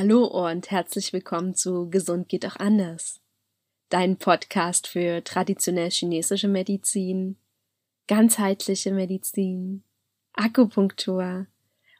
Hallo 0.00 0.26
und 0.26 0.70
herzlich 0.70 1.12
willkommen 1.12 1.56
zu 1.56 1.90
Gesund 1.90 2.28
geht 2.28 2.46
auch 2.46 2.54
anders. 2.54 3.20
Dein 3.88 4.16
Podcast 4.16 4.86
für 4.86 5.24
traditionell 5.24 5.90
chinesische 5.90 6.46
Medizin, 6.46 7.36
ganzheitliche 8.06 8.92
Medizin, 8.92 9.82
Akupunktur 10.34 11.48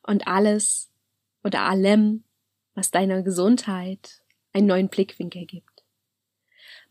und 0.04 0.28
alles 0.28 0.92
oder 1.42 1.62
allem, 1.62 2.22
was 2.76 2.92
deiner 2.92 3.24
Gesundheit 3.24 4.22
einen 4.52 4.68
neuen 4.68 4.90
Blickwinkel 4.90 5.44
gibt. 5.46 5.82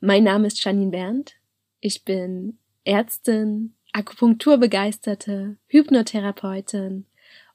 Mein 0.02 0.26
Name 0.26 0.48
ist 0.48 0.62
Janine 0.62 0.92
Berndt. 0.92 1.38
Ich 1.80 2.04
bin 2.04 2.60
Ärztin, 2.84 3.78
Akupunkturbegeisterte, 3.94 5.56
Hypnotherapeutin 5.68 7.06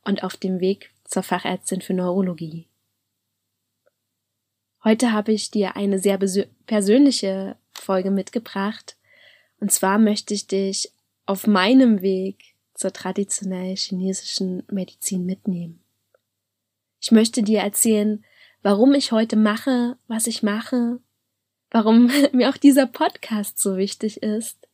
und 0.06 0.24
auf 0.24 0.38
dem 0.38 0.60
Weg 0.60 0.90
zur 1.04 1.22
Fachärztin 1.22 1.82
für 1.82 1.92
Neurologie. 1.92 2.66
Heute 4.84 5.12
habe 5.12 5.32
ich 5.32 5.52
dir 5.52 5.76
eine 5.76 6.00
sehr 6.00 6.18
persönliche 6.66 7.56
Folge 7.72 8.10
mitgebracht. 8.10 8.96
Und 9.60 9.70
zwar 9.70 9.98
möchte 9.98 10.34
ich 10.34 10.48
dich 10.48 10.90
auf 11.24 11.46
meinem 11.46 12.02
Weg 12.02 12.56
zur 12.74 12.92
traditionell 12.92 13.76
chinesischen 13.76 14.64
Medizin 14.68 15.24
mitnehmen. 15.24 15.84
Ich 17.00 17.12
möchte 17.12 17.44
dir 17.44 17.60
erzählen, 17.60 18.24
warum 18.62 18.94
ich 18.94 19.12
heute 19.12 19.36
mache, 19.36 19.96
was 20.08 20.26
ich 20.26 20.42
mache, 20.42 20.98
warum 21.70 22.10
mir 22.32 22.50
auch 22.50 22.56
dieser 22.56 22.86
Podcast 22.86 23.60
so 23.60 23.76
wichtig 23.76 24.20
ist 24.22 24.68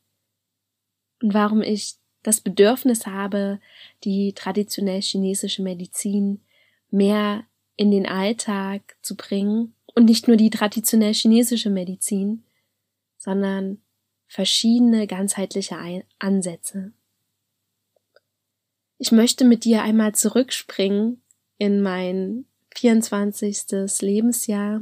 und 1.21 1.35
warum 1.35 1.61
ich 1.61 1.97
das 2.23 2.41
Bedürfnis 2.41 3.05
habe, 3.05 3.59
die 4.03 4.33
traditionell 4.33 5.01
chinesische 5.01 5.61
Medizin 5.61 6.41
mehr 6.89 7.45
in 7.75 7.91
den 7.91 8.07
Alltag 8.07 8.97
zu 9.03 9.15
bringen 9.15 9.75
und 9.95 10.05
nicht 10.05 10.27
nur 10.27 10.37
die 10.37 10.49
traditionell 10.49 11.13
chinesische 11.13 11.69
Medizin, 11.69 12.43
sondern 13.17 13.81
verschiedene 14.27 15.07
ganzheitliche 15.07 15.77
Ansätze. 16.19 16.93
Ich 18.97 19.11
möchte 19.11 19.45
mit 19.45 19.63
dir 19.63 19.81
einmal 19.81 20.13
zurückspringen 20.13 21.21
in 21.57 21.81
mein 21.81 22.45
24. 22.75 24.01
Lebensjahr. 24.01 24.81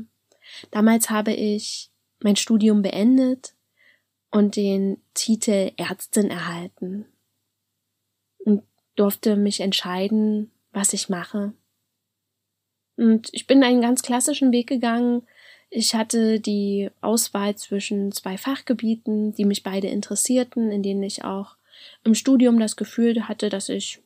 Damals 0.72 1.10
habe 1.10 1.34
ich 1.34 1.92
mein 2.20 2.36
Studium 2.36 2.82
beendet 2.82 3.54
und 4.32 4.56
den 4.56 5.02
Titel 5.14 5.72
Ärztin 5.78 6.30
erhalten 6.30 7.06
und 8.40 8.64
durfte 8.96 9.36
mich 9.36 9.62
entscheiden, 9.62 10.52
was 10.72 10.94
ich 10.94 11.10
mache. 11.10 11.54
Und 12.98 13.30
ich 13.32 13.48
bin 13.48 13.64
einen 13.64 13.82
ganz 13.82 14.02
klassischen 14.02 14.52
Weg 14.52 14.68
gegangen. 14.68 15.26
Ich 15.70 15.96
hatte 15.96 16.40
die 16.40 16.90
Auswahl 17.02 17.56
zwischen 17.56 18.12
zwei 18.12 18.38
Fachgebieten, 18.38 19.34
die 19.34 19.46
mich 19.46 19.64
beide 19.64 19.88
interessierten, 19.88 20.72
in 20.72 20.84
denen 20.84 21.04
ich 21.04 21.24
auch 21.24 21.56
im 22.04 22.16
Studium 22.16 22.60
das 22.60 22.76
Gefühl 22.76 23.28
hatte, 23.28 23.50
dass 23.50 23.70
ich 23.70 24.02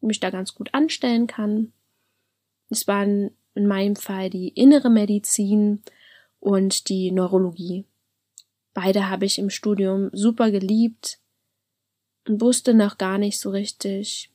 mich 0.00 0.20
da 0.20 0.30
ganz 0.30 0.54
gut 0.54 0.72
anstellen 0.72 1.26
kann. 1.26 1.72
Es 2.70 2.86
waren 2.88 3.30
in 3.54 3.66
meinem 3.66 3.96
Fall 3.96 4.30
die 4.30 4.48
innere 4.48 4.90
Medizin 4.90 5.82
und 6.40 6.88
die 6.88 7.12
Neurologie. 7.12 7.84
Beide 8.72 9.08
habe 9.08 9.26
ich 9.26 9.38
im 9.38 9.50
Studium 9.50 10.10
super 10.12 10.50
geliebt 10.50 11.20
und 12.26 12.40
wusste 12.40 12.74
noch 12.74 12.98
gar 12.98 13.18
nicht 13.18 13.38
so 13.38 13.50
richtig, 13.50 14.30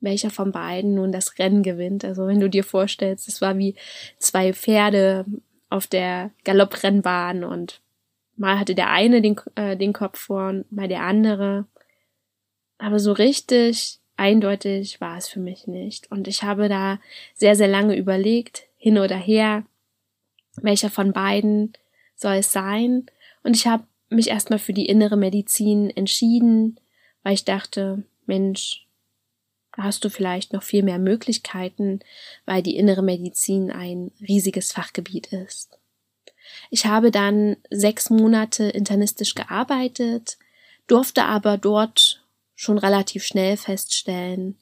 welcher 0.00 0.30
von 0.30 0.52
beiden 0.52 0.94
nun 0.94 1.12
das 1.12 1.38
Rennen 1.38 1.62
gewinnt. 1.62 2.04
Also 2.04 2.26
wenn 2.26 2.40
du 2.40 2.48
dir 2.48 2.64
vorstellst, 2.64 3.28
es 3.28 3.40
war 3.40 3.58
wie 3.58 3.74
zwei 4.18 4.52
Pferde 4.52 5.26
auf 5.68 5.86
der 5.86 6.30
Galopprennbahn 6.44 7.44
und 7.44 7.80
mal 8.36 8.58
hatte 8.58 8.74
der 8.74 8.90
eine 8.90 9.22
den, 9.22 9.36
äh, 9.54 9.76
den 9.76 9.92
Kopf 9.92 10.18
vor, 10.18 10.64
mal 10.70 10.88
der 10.88 11.02
andere. 11.02 11.66
Aber 12.78 12.98
so 12.98 13.12
richtig 13.12 14.00
eindeutig 14.16 15.00
war 15.00 15.16
es 15.16 15.28
für 15.28 15.40
mich 15.40 15.66
nicht. 15.66 16.10
Und 16.10 16.28
ich 16.28 16.42
habe 16.42 16.68
da 16.68 16.98
sehr, 17.34 17.54
sehr 17.54 17.68
lange 17.68 17.96
überlegt, 17.96 18.64
hin 18.76 18.98
oder 18.98 19.16
her, 19.16 19.64
welcher 20.56 20.90
von 20.90 21.12
beiden 21.12 21.74
soll 22.16 22.36
es 22.36 22.52
sein. 22.52 23.06
Und 23.42 23.54
ich 23.54 23.66
habe 23.66 23.84
mich 24.08 24.28
erstmal 24.28 24.58
für 24.58 24.72
die 24.72 24.86
innere 24.86 25.16
Medizin 25.16 25.90
entschieden, 25.90 26.80
weil 27.22 27.34
ich 27.34 27.44
dachte, 27.44 28.02
Mensch, 28.26 28.86
hast 29.76 30.04
du 30.04 30.10
vielleicht 30.10 30.52
noch 30.52 30.62
viel 30.62 30.82
mehr 30.82 30.98
Möglichkeiten, 30.98 32.00
weil 32.44 32.62
die 32.62 32.76
innere 32.76 33.02
Medizin 33.02 33.70
ein 33.70 34.10
riesiges 34.20 34.72
Fachgebiet 34.72 35.32
ist. 35.32 35.78
Ich 36.70 36.86
habe 36.86 37.10
dann 37.10 37.56
sechs 37.70 38.10
Monate 38.10 38.64
internistisch 38.64 39.34
gearbeitet, 39.34 40.38
durfte 40.86 41.24
aber 41.24 41.56
dort 41.56 42.24
schon 42.54 42.78
relativ 42.78 43.24
schnell 43.24 43.56
feststellen, 43.56 44.56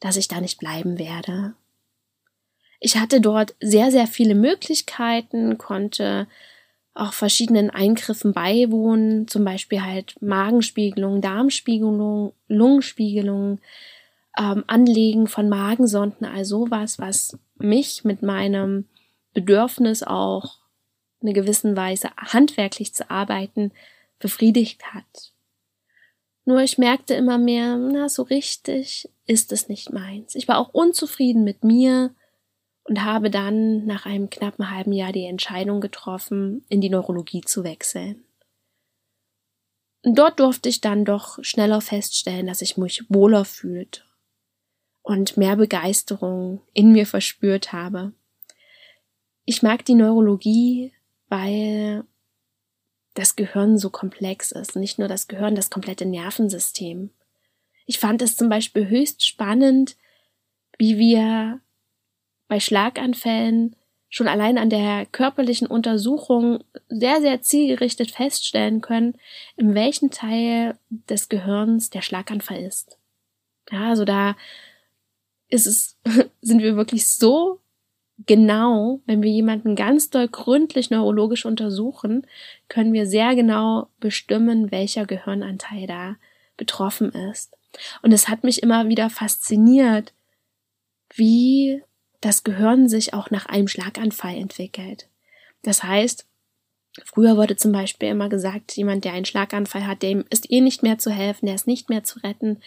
dass 0.00 0.16
ich 0.16 0.28
da 0.28 0.40
nicht 0.40 0.58
bleiben 0.58 0.98
werde. 0.98 1.54
Ich 2.80 2.96
hatte 2.96 3.20
dort 3.20 3.54
sehr, 3.60 3.90
sehr 3.90 4.06
viele 4.06 4.34
Möglichkeiten, 4.34 5.58
konnte 5.58 6.26
auch 6.94 7.12
verschiedenen 7.12 7.70
Eingriffen 7.70 8.32
beiwohnen, 8.32 9.26
zum 9.26 9.44
Beispiel 9.44 9.82
halt 9.82 10.20
Magenspiegelung, 10.20 11.20
Darmspiegelung, 11.20 12.32
Lungenspiegelung, 12.46 13.58
ähm, 14.38 14.64
Anlegen 14.66 15.26
von 15.26 15.48
Magensonden, 15.48 16.26
also 16.26 16.66
sowas, 16.66 16.98
was 16.98 17.38
mich 17.56 18.04
mit 18.04 18.22
meinem 18.22 18.88
Bedürfnis 19.32 20.02
auch 20.02 20.58
eine 21.22 21.32
gewissen 21.32 21.76
Weise 21.76 22.10
handwerklich 22.16 22.94
zu 22.94 23.10
arbeiten 23.10 23.72
befriedigt 24.18 24.94
hat. 24.94 25.32
Nur 26.44 26.60
ich 26.60 26.78
merkte 26.78 27.14
immer 27.14 27.38
mehr, 27.38 27.76
na, 27.76 28.08
so 28.08 28.22
richtig 28.22 29.08
ist 29.26 29.52
es 29.52 29.68
nicht 29.68 29.92
meins. 29.92 30.34
Ich 30.34 30.46
war 30.46 30.58
auch 30.58 30.74
unzufrieden 30.74 31.42
mit 31.42 31.64
mir 31.64 32.14
und 32.84 33.02
habe 33.02 33.30
dann 33.30 33.86
nach 33.86 34.04
einem 34.04 34.28
knappen 34.28 34.70
halben 34.70 34.92
Jahr 34.92 35.12
die 35.12 35.24
Entscheidung 35.24 35.80
getroffen, 35.80 36.64
in 36.68 36.82
die 36.82 36.90
Neurologie 36.90 37.40
zu 37.40 37.64
wechseln. 37.64 38.24
Und 40.02 40.18
dort 40.18 40.38
durfte 40.38 40.68
ich 40.68 40.82
dann 40.82 41.06
doch 41.06 41.42
schneller 41.42 41.80
feststellen, 41.80 42.46
dass 42.46 42.60
ich 42.60 42.76
mich 42.76 43.04
wohler 43.08 43.46
fühlte 43.46 44.03
und 45.04 45.36
mehr 45.36 45.54
Begeisterung 45.54 46.62
in 46.72 46.90
mir 46.92 47.06
verspürt 47.06 47.72
habe. 47.72 48.12
Ich 49.44 49.62
mag 49.62 49.84
die 49.84 49.94
Neurologie, 49.94 50.92
weil 51.28 52.04
das 53.12 53.36
Gehirn 53.36 53.76
so 53.76 53.90
komplex 53.90 54.50
ist. 54.50 54.76
Nicht 54.76 54.98
nur 54.98 55.06
das 55.06 55.28
Gehirn, 55.28 55.54
das 55.54 55.68
komplette 55.68 56.06
Nervensystem. 56.06 57.10
Ich 57.84 57.98
fand 57.98 58.22
es 58.22 58.34
zum 58.34 58.48
Beispiel 58.48 58.88
höchst 58.88 59.24
spannend, 59.26 59.96
wie 60.78 60.98
wir 60.98 61.60
bei 62.48 62.58
Schlaganfällen 62.58 63.76
schon 64.08 64.26
allein 64.26 64.56
an 64.56 64.70
der 64.70 65.04
körperlichen 65.04 65.66
Untersuchung 65.66 66.64
sehr, 66.88 67.20
sehr 67.20 67.42
zielgerichtet 67.42 68.10
feststellen 68.10 68.80
können, 68.80 69.18
in 69.56 69.74
welchem 69.74 70.10
Teil 70.10 70.78
des 70.88 71.28
Gehirns 71.28 71.90
der 71.90 72.00
Schlaganfall 72.00 72.62
ist. 72.62 72.98
Ja, 73.70 73.90
also 73.90 74.06
da 74.06 74.34
ist 75.48 75.66
es, 75.66 75.96
sind 76.40 76.62
wir 76.62 76.76
wirklich 76.76 77.06
so 77.06 77.60
genau, 78.26 79.00
wenn 79.06 79.22
wir 79.22 79.30
jemanden 79.30 79.74
ganz 79.74 80.10
doll 80.10 80.28
gründlich 80.28 80.90
neurologisch 80.90 81.46
untersuchen, 81.46 82.26
können 82.68 82.92
wir 82.92 83.06
sehr 83.06 83.34
genau 83.34 83.88
bestimmen, 84.00 84.70
welcher 84.70 85.06
Gehirnanteil 85.06 85.86
da 85.86 86.16
betroffen 86.56 87.10
ist. 87.10 87.56
Und 88.02 88.12
es 88.12 88.28
hat 88.28 88.44
mich 88.44 88.62
immer 88.62 88.88
wieder 88.88 89.10
fasziniert, 89.10 90.12
wie 91.12 91.82
das 92.20 92.44
Gehirn 92.44 92.88
sich 92.88 93.14
auch 93.14 93.30
nach 93.30 93.46
einem 93.46 93.68
Schlaganfall 93.68 94.36
entwickelt. 94.36 95.08
Das 95.62 95.82
heißt, 95.82 96.26
früher 97.04 97.36
wurde 97.36 97.56
zum 97.56 97.72
Beispiel 97.72 98.08
immer 98.08 98.28
gesagt, 98.28 98.76
jemand, 98.76 99.04
der 99.04 99.12
einen 99.12 99.24
Schlaganfall 99.24 99.86
hat, 99.86 100.02
dem 100.02 100.24
ist 100.30 100.50
eh 100.50 100.60
nicht 100.60 100.82
mehr 100.82 100.98
zu 100.98 101.10
helfen, 101.10 101.46
der 101.46 101.56
ist 101.56 101.66
nicht 101.66 101.88
mehr 101.88 102.04
zu 102.04 102.20
retten 102.20 102.60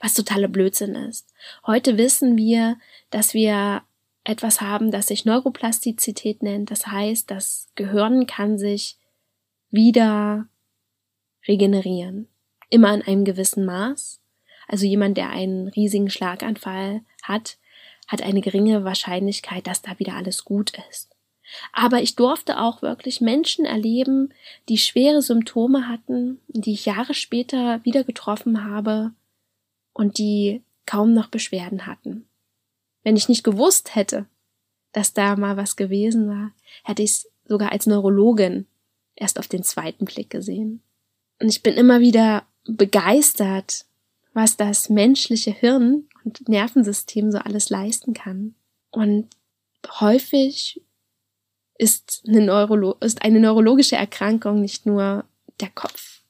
was 0.00 0.14
totaler 0.14 0.48
Blödsinn 0.48 0.94
ist. 0.94 1.28
Heute 1.66 1.98
wissen 1.98 2.36
wir, 2.36 2.78
dass 3.10 3.34
wir 3.34 3.82
etwas 4.24 4.60
haben, 4.60 4.90
das 4.90 5.08
sich 5.08 5.24
Neuroplastizität 5.24 6.42
nennt. 6.42 6.70
Das 6.70 6.86
heißt, 6.86 7.30
das 7.30 7.68
Gehirn 7.74 8.26
kann 8.26 8.58
sich 8.58 8.98
wieder 9.70 10.48
regenerieren. 11.46 12.28
Immer 12.70 12.94
in 12.94 13.02
einem 13.02 13.24
gewissen 13.24 13.64
Maß. 13.64 14.20
Also 14.68 14.86
jemand, 14.86 15.16
der 15.16 15.30
einen 15.30 15.68
riesigen 15.68 16.10
Schlaganfall 16.10 17.02
hat, 17.22 17.58
hat 18.06 18.22
eine 18.22 18.40
geringe 18.40 18.84
Wahrscheinlichkeit, 18.84 19.66
dass 19.66 19.82
da 19.82 19.98
wieder 19.98 20.14
alles 20.14 20.44
gut 20.44 20.72
ist. 20.90 21.14
Aber 21.72 22.00
ich 22.00 22.14
durfte 22.14 22.60
auch 22.60 22.80
wirklich 22.80 23.20
Menschen 23.20 23.64
erleben, 23.64 24.32
die 24.68 24.78
schwere 24.78 25.20
Symptome 25.20 25.88
hatten, 25.88 26.40
die 26.46 26.72
ich 26.72 26.86
Jahre 26.86 27.14
später 27.14 27.84
wieder 27.84 28.04
getroffen 28.04 28.64
habe 28.64 29.12
und 29.92 30.18
die 30.18 30.62
kaum 30.86 31.12
noch 31.12 31.28
Beschwerden 31.28 31.86
hatten. 31.86 32.26
Wenn 33.02 33.16
ich 33.16 33.28
nicht 33.28 33.44
gewusst 33.44 33.94
hätte, 33.94 34.26
dass 34.92 35.12
da 35.12 35.36
mal 35.36 35.56
was 35.56 35.76
gewesen 35.76 36.28
war, 36.28 36.52
hätte 36.84 37.02
ich 37.02 37.10
es 37.10 37.30
sogar 37.46 37.72
als 37.72 37.86
Neurologin 37.86 38.66
erst 39.14 39.38
auf 39.38 39.48
den 39.48 39.62
zweiten 39.62 40.04
Blick 40.04 40.30
gesehen. 40.30 40.82
Und 41.40 41.48
ich 41.48 41.62
bin 41.62 41.74
immer 41.74 42.00
wieder 42.00 42.44
begeistert, 42.64 43.86
was 44.32 44.56
das 44.56 44.88
menschliche 44.88 45.50
Hirn 45.50 46.08
und 46.24 46.48
Nervensystem 46.48 47.32
so 47.32 47.38
alles 47.38 47.70
leisten 47.70 48.14
kann. 48.14 48.54
Und 48.90 49.28
häufig 50.00 50.82
ist 51.78 52.22
eine, 52.28 52.42
Neurolo 52.42 52.96
ist 53.00 53.22
eine 53.22 53.40
neurologische 53.40 53.96
Erkrankung 53.96 54.60
nicht 54.60 54.86
nur 54.86 55.24
der 55.60 55.70
Kopf 55.70 56.22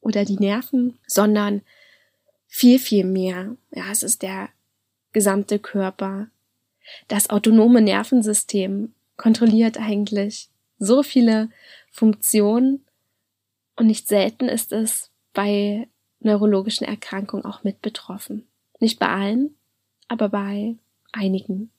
oder 0.00 0.24
die 0.24 0.38
Nerven, 0.38 0.98
sondern 1.06 1.62
viel, 2.46 2.78
viel 2.78 3.04
mehr. 3.04 3.56
Ja, 3.70 3.90
es 3.90 4.02
ist 4.02 4.22
der 4.22 4.48
gesamte 5.12 5.58
Körper. 5.58 6.28
Das 7.08 7.30
autonome 7.30 7.80
Nervensystem 7.80 8.92
kontrolliert 9.16 9.78
eigentlich 9.78 10.48
so 10.78 11.02
viele 11.02 11.48
Funktionen 11.90 12.84
und 13.76 13.86
nicht 13.86 14.08
selten 14.08 14.48
ist 14.48 14.72
es 14.72 15.10
bei 15.32 15.88
neurologischen 16.20 16.86
Erkrankungen 16.86 17.44
auch 17.44 17.62
mit 17.62 17.82
betroffen. 17.82 18.46
Nicht 18.80 18.98
bei 18.98 19.08
allen, 19.08 19.54
aber 20.08 20.28
bei 20.28 20.76
einigen. 21.12 21.70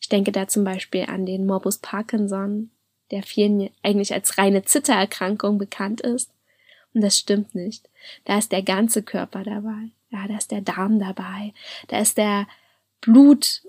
Ich 0.00 0.08
denke 0.08 0.32
da 0.32 0.48
zum 0.48 0.64
Beispiel 0.64 1.04
an 1.04 1.26
den 1.26 1.46
Morbus 1.46 1.78
Parkinson, 1.78 2.70
der 3.10 3.22
vielen 3.22 3.70
eigentlich 3.82 4.12
als 4.12 4.38
reine 4.38 4.64
Zittererkrankung 4.64 5.58
bekannt 5.58 6.00
ist. 6.00 6.30
Und 6.94 7.02
das 7.02 7.18
stimmt 7.18 7.54
nicht. 7.54 7.88
Da 8.24 8.38
ist 8.38 8.52
der 8.52 8.62
ganze 8.62 9.02
Körper 9.02 9.42
dabei. 9.44 9.90
Ja, 10.10 10.26
da 10.26 10.36
ist 10.36 10.50
der 10.50 10.60
Darm 10.60 10.98
dabei. 10.98 11.52
Da 11.88 11.98
ist 11.98 12.18
der 12.18 12.46
Blut, 13.00 13.62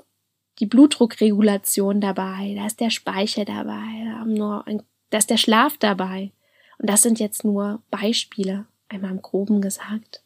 die 0.59 0.65
Blutdruckregulation 0.65 2.01
dabei. 2.01 2.53
Da 2.55 2.65
ist 2.65 2.79
der 2.79 2.89
Speichel 2.89 3.45
dabei. 3.45 4.25
Da, 4.35 4.61
ein, 4.65 4.83
da 5.09 5.17
ist 5.17 5.29
der 5.29 5.38
Schlaf 5.38 5.77
dabei. 5.77 6.31
Und 6.79 6.89
das 6.89 7.03
sind 7.03 7.19
jetzt 7.19 7.43
nur 7.43 7.81
Beispiele, 7.91 8.65
einmal 8.89 9.11
im 9.11 9.21
Groben 9.21 9.61
gesagt. 9.61 10.23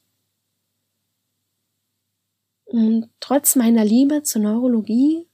Und 2.63 3.09
trotz 3.19 3.55
meiner 3.55 3.85
Liebe 3.85 4.23
zur 4.23 4.41
Neurologie 4.41 5.27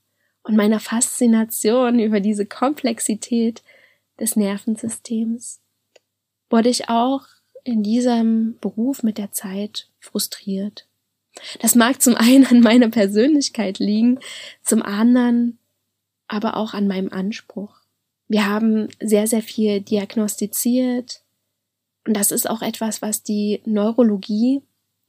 und 0.43 0.55
meiner 0.55 0.79
Faszination 0.79 1.99
über 1.99 2.19
diese 2.19 2.45
Komplexität 2.45 3.63
des 4.19 4.35
Nervensystems 4.35 5.61
wurde 6.49 6.69
ich 6.69 6.89
auch 6.89 7.25
in 7.63 7.83
diesem 7.83 8.57
Beruf 8.59 9.03
mit 9.03 9.17
der 9.17 9.31
Zeit 9.31 9.90
frustriert. 10.01 10.87
Das 11.61 11.75
mag 11.75 12.01
zum 12.01 12.15
einen 12.15 12.45
an 12.45 12.59
meiner 12.59 12.89
Persönlichkeit 12.89 13.79
liegen, 13.79 14.19
zum 14.63 14.81
anderen 14.81 15.57
aber 16.27 16.57
auch 16.57 16.73
an 16.73 16.87
meinem 16.87 17.11
Anspruch. 17.11 17.75
Wir 18.27 18.47
haben 18.47 18.89
sehr, 18.99 19.27
sehr 19.27 19.41
viel 19.41 19.81
diagnostiziert 19.81 21.21
und 22.05 22.15
das 22.17 22.31
ist 22.31 22.49
auch 22.49 22.61
etwas, 22.61 23.01
was 23.01 23.23
die 23.23 23.61
Neurologie 23.65 24.61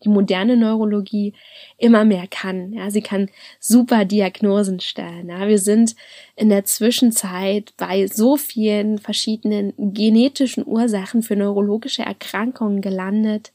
die 0.05 0.09
moderne 0.09 0.57
Neurologie 0.57 1.35
immer 1.79 2.05
mehr 2.05 2.27
kann. 2.29 2.73
Ja, 2.73 2.91
sie 2.91 3.03
kann 3.03 3.29
super 3.61 4.05
Diagnosen 4.05 4.81
stellen. 4.81 5.29
Ja, 5.29 5.47
wir 5.49 5.59
sind 5.59 5.95
in 6.37 6.49
der 6.49 6.65
Zwischenzeit 6.65 7.73
bei 7.77 8.07
so 8.07 8.37
vielen 8.37 8.99
verschiedenen 8.99 9.73
genetischen 9.77 10.67
Ursachen 10.67 11.23
für 11.23 11.37
neurologische 11.37 12.03
Erkrankungen 12.03 12.81
gelandet 12.81 13.53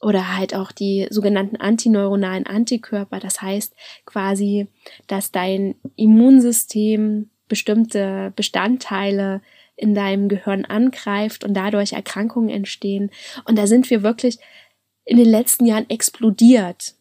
oder 0.00 0.36
halt 0.36 0.54
auch 0.54 0.72
die 0.72 1.06
sogenannten 1.10 1.56
antineuronalen 1.56 2.46
Antikörper. 2.46 3.20
Das 3.20 3.42
heißt 3.42 3.74
quasi, 4.06 4.68
dass 5.06 5.30
dein 5.30 5.74
Immunsystem 5.96 7.30
bestimmte 7.48 8.32
Bestandteile 8.36 9.42
in 9.76 9.94
deinem 9.94 10.28
Gehirn 10.28 10.64
angreift 10.64 11.44
und 11.44 11.54
dadurch 11.54 11.92
Erkrankungen 11.92 12.50
entstehen. 12.50 13.10
Und 13.44 13.56
da 13.56 13.66
sind 13.66 13.90
wir 13.90 14.02
wirklich 14.02 14.38
in 15.04 15.16
den 15.16 15.28
letzten 15.28 15.66
Jahren 15.66 15.88
explodiert, 15.88 16.94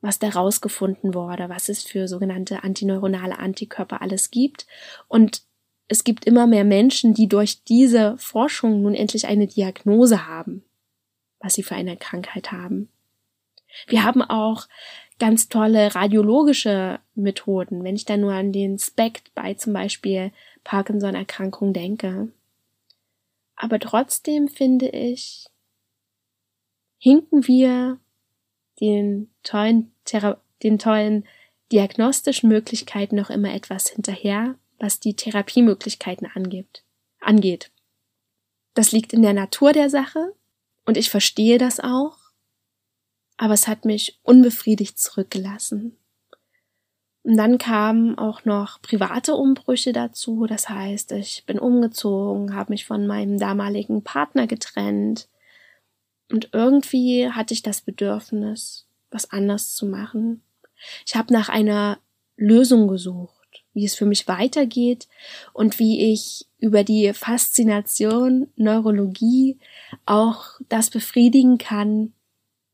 was 0.00 0.18
da 0.18 0.30
rausgefunden 0.30 1.14
wurde, 1.14 1.48
was 1.48 1.68
es 1.68 1.84
für 1.84 2.08
sogenannte 2.08 2.64
antineuronale 2.64 3.38
Antikörper 3.38 4.02
alles 4.02 4.30
gibt. 4.30 4.66
Und 5.08 5.42
es 5.88 6.04
gibt 6.04 6.24
immer 6.24 6.46
mehr 6.46 6.64
Menschen, 6.64 7.14
die 7.14 7.28
durch 7.28 7.64
diese 7.64 8.16
Forschung 8.18 8.82
nun 8.82 8.94
endlich 8.94 9.26
eine 9.26 9.46
Diagnose 9.46 10.26
haben, 10.26 10.64
was 11.42 11.54
sie 11.54 11.62
für 11.62 11.74
eine 11.74 11.96
Krankheit 11.96 12.52
haben. 12.52 12.88
Wir 13.86 14.04
haben 14.04 14.22
auch 14.22 14.68
ganz 15.18 15.48
tolle 15.48 15.94
radiologische 15.94 17.00
Methoden, 17.14 17.84
wenn 17.84 17.96
ich 17.96 18.04
da 18.04 18.16
nur 18.16 18.32
an 18.32 18.52
den 18.52 18.78
SPECT 18.78 19.34
bei 19.34 19.54
zum 19.54 19.72
Beispiel 19.72 20.32
Parkinson-Erkrankung 20.64 21.72
denke. 21.72 22.28
Aber 23.56 23.78
trotzdem 23.78 24.48
finde 24.48 24.88
ich, 24.88 25.46
hinken 26.98 27.46
wir 27.46 27.98
den 28.80 29.30
tollen, 29.42 29.92
Thera 30.04 30.40
den 30.62 30.78
tollen 30.78 31.26
diagnostischen 31.72 32.48
Möglichkeiten 32.48 33.16
noch 33.16 33.30
immer 33.30 33.54
etwas 33.54 33.88
hinterher, 33.88 34.56
was 34.78 35.00
die 35.00 35.14
Therapiemöglichkeiten 35.14 36.28
angibt, 36.34 36.84
angeht. 37.20 37.70
Das 38.74 38.92
liegt 38.92 39.12
in 39.12 39.22
der 39.22 39.34
Natur 39.34 39.72
der 39.72 39.90
Sache 39.90 40.34
und 40.84 40.96
ich 40.96 41.10
verstehe 41.10 41.58
das 41.58 41.80
auch, 41.80 42.16
aber 43.36 43.54
es 43.54 43.68
hat 43.68 43.84
mich 43.84 44.20
unbefriedigt 44.22 44.98
zurückgelassen. 44.98 45.96
Und 47.24 47.36
dann 47.36 47.58
kamen 47.58 48.18
auch 48.18 48.44
noch 48.44 48.82
private 48.82 49.34
Umbrüche 49.34 49.92
dazu, 49.92 50.46
das 50.46 50.68
heißt, 50.68 51.12
ich 51.12 51.44
bin 51.46 51.58
umgezogen, 51.58 52.54
habe 52.54 52.72
mich 52.72 52.84
von 52.84 53.06
meinem 53.06 53.38
damaligen 53.38 54.02
Partner 54.02 54.46
getrennt, 54.46 55.28
und 56.32 56.48
irgendwie 56.52 57.28
hatte 57.28 57.52
ich 57.52 57.62
das 57.62 57.82
Bedürfnis, 57.82 58.86
was 59.10 59.30
anders 59.30 59.74
zu 59.74 59.84
machen. 59.84 60.42
Ich 61.06 61.14
habe 61.14 61.32
nach 61.32 61.50
einer 61.50 61.98
Lösung 62.36 62.88
gesucht, 62.88 63.41
wie 63.74 63.84
es 63.84 63.94
für 63.94 64.06
mich 64.06 64.28
weitergeht 64.28 65.08
und 65.52 65.78
wie 65.78 66.12
ich 66.12 66.46
über 66.58 66.84
die 66.84 67.12
Faszination 67.12 68.48
Neurologie 68.56 69.58
auch 70.06 70.60
das 70.68 70.90
befriedigen 70.90 71.58
kann, 71.58 72.12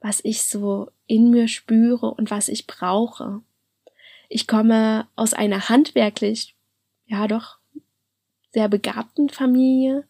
was 0.00 0.20
ich 0.22 0.42
so 0.42 0.90
in 1.06 1.30
mir 1.30 1.48
spüre 1.48 2.10
und 2.12 2.30
was 2.30 2.48
ich 2.48 2.66
brauche. 2.66 3.40
Ich 4.28 4.46
komme 4.46 5.06
aus 5.16 5.34
einer 5.34 5.68
handwerklich, 5.68 6.54
ja 7.06 7.26
doch, 7.26 7.58
sehr 8.52 8.68
begabten 8.68 9.28
Familie 9.28 10.04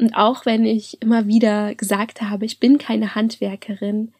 und 0.00 0.14
auch 0.14 0.46
wenn 0.46 0.64
ich 0.64 1.00
immer 1.02 1.26
wieder 1.26 1.74
gesagt 1.74 2.22
habe, 2.22 2.46
ich 2.46 2.58
bin 2.58 2.78
keine 2.78 3.14
Handwerkerin, 3.14 4.12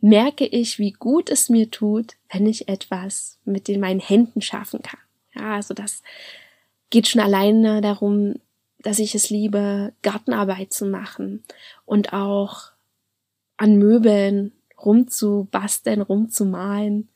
merke 0.00 0.46
ich, 0.46 0.78
wie 0.78 0.92
gut 0.92 1.30
es 1.30 1.48
mir 1.48 1.70
tut, 1.70 2.14
wenn 2.32 2.46
ich 2.46 2.68
etwas 2.68 3.38
mit 3.44 3.68
den 3.68 3.80
meinen 3.80 4.00
Händen 4.00 4.40
schaffen 4.40 4.82
kann. 4.82 5.00
Ja, 5.34 5.54
also 5.54 5.74
das 5.74 6.02
geht 6.90 7.08
schon 7.08 7.20
alleine 7.20 7.80
darum, 7.80 8.34
dass 8.78 8.98
ich 8.98 9.14
es 9.14 9.30
liebe, 9.30 9.92
Gartenarbeit 10.02 10.72
zu 10.72 10.86
machen 10.86 11.44
und 11.84 12.12
auch 12.12 12.72
an 13.56 13.76
Möbeln 13.76 14.52
rumzubasteln, 14.82 16.00
rumzumalen. 16.00 17.08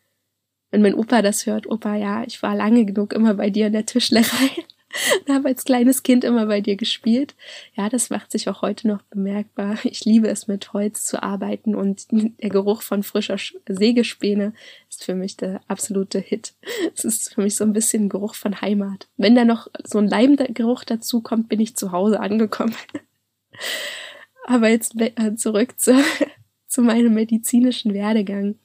Wenn 0.70 0.82
mein 0.82 0.94
Opa 0.94 1.22
das 1.22 1.46
hört, 1.46 1.66
Opa, 1.66 1.96
ja, 1.96 2.24
ich 2.24 2.42
war 2.42 2.54
lange 2.54 2.84
genug 2.84 3.12
immer 3.12 3.34
bei 3.34 3.50
dir 3.50 3.68
in 3.68 3.72
der 3.72 3.86
Tischlerei 3.86 4.50
und 5.26 5.34
habe 5.34 5.48
als 5.48 5.64
kleines 5.64 6.02
Kind 6.02 6.24
immer 6.24 6.46
bei 6.46 6.60
dir 6.60 6.76
gespielt. 6.76 7.34
Ja, 7.74 7.88
das 7.88 8.10
macht 8.10 8.30
sich 8.32 8.48
auch 8.48 8.62
heute 8.62 8.88
noch 8.88 9.02
bemerkbar. 9.02 9.78
Ich 9.84 10.04
liebe 10.04 10.28
es, 10.28 10.46
mit 10.48 10.72
Holz 10.72 11.04
zu 11.04 11.22
arbeiten 11.22 11.74
und 11.74 12.06
der 12.10 12.50
Geruch 12.50 12.82
von 12.82 13.02
frischer 13.02 13.36
Sägespäne 13.68 14.52
ist 14.88 15.04
für 15.04 15.14
mich 15.14 15.36
der 15.36 15.60
absolute 15.68 16.18
Hit. 16.18 16.54
Es 16.94 17.04
ist 17.04 17.34
für 17.34 17.42
mich 17.42 17.56
so 17.56 17.64
ein 17.64 17.72
bisschen 17.72 18.08
Geruch 18.08 18.34
von 18.34 18.60
Heimat. 18.60 19.08
Wenn 19.16 19.34
da 19.34 19.44
noch 19.44 19.68
so 19.84 19.98
ein 19.98 20.08
Leimgeruch 20.08 20.84
dazu 20.84 21.20
kommt, 21.20 21.48
bin 21.48 21.60
ich 21.60 21.76
zu 21.76 21.92
Hause 21.92 22.20
angekommen. 22.20 22.74
Aber 24.46 24.68
jetzt 24.68 24.94
äh, 25.00 25.34
zurück 25.36 25.78
zu, 25.78 25.94
zu 26.66 26.82
meinem 26.82 27.14
medizinischen 27.14 27.94
Werdegang. 27.94 28.56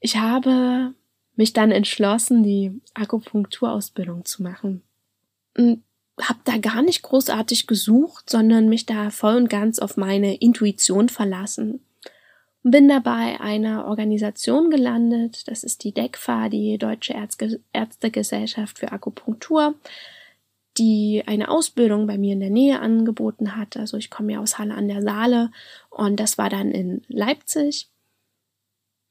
Ich 0.00 0.16
habe 0.16 0.94
mich 1.34 1.52
dann 1.52 1.70
entschlossen, 1.70 2.42
die 2.42 2.80
Akupunkturausbildung 2.94 4.24
zu 4.24 4.42
machen 4.42 4.82
habe 5.58 6.38
da 6.44 6.58
gar 6.58 6.82
nicht 6.82 7.02
großartig 7.02 7.66
gesucht, 7.66 8.30
sondern 8.30 8.68
mich 8.68 8.86
da 8.86 9.10
voll 9.10 9.36
und 9.36 9.50
ganz 9.50 9.78
auf 9.78 9.96
meine 9.96 10.36
Intuition 10.36 11.08
verlassen. 11.08 11.80
Bin 12.62 12.88
dabei 12.88 13.40
einer 13.40 13.86
Organisation 13.86 14.70
gelandet, 14.70 15.46
das 15.46 15.62
ist 15.62 15.84
die 15.84 15.92
DECFA, 15.92 16.48
die 16.48 16.78
Deutsche 16.78 17.12
Ärzte 17.12 17.60
Ärztegesellschaft 17.72 18.78
für 18.78 18.90
Akupunktur, 18.90 19.74
die 20.76 21.22
eine 21.26 21.48
Ausbildung 21.48 22.06
bei 22.06 22.18
mir 22.18 22.32
in 22.32 22.40
der 22.40 22.50
Nähe 22.50 22.80
angeboten 22.80 23.56
hat. 23.56 23.76
Also 23.76 23.96
ich 23.96 24.10
komme 24.10 24.32
ja 24.32 24.40
aus 24.40 24.58
Halle 24.58 24.74
an 24.74 24.88
der 24.88 25.02
Saale 25.02 25.52
und 25.90 26.18
das 26.18 26.38
war 26.38 26.50
dann 26.50 26.72
in 26.72 27.02
Leipzig. 27.08 27.88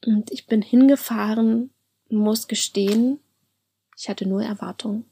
Und 0.05 0.31
ich 0.31 0.47
bin 0.47 0.61
hingefahren, 0.61 1.71
muss 2.09 2.47
gestehen, 2.47 3.19
Ich 3.97 4.09
hatte 4.09 4.27
nur 4.27 4.43
Erwartungen. 4.43 5.05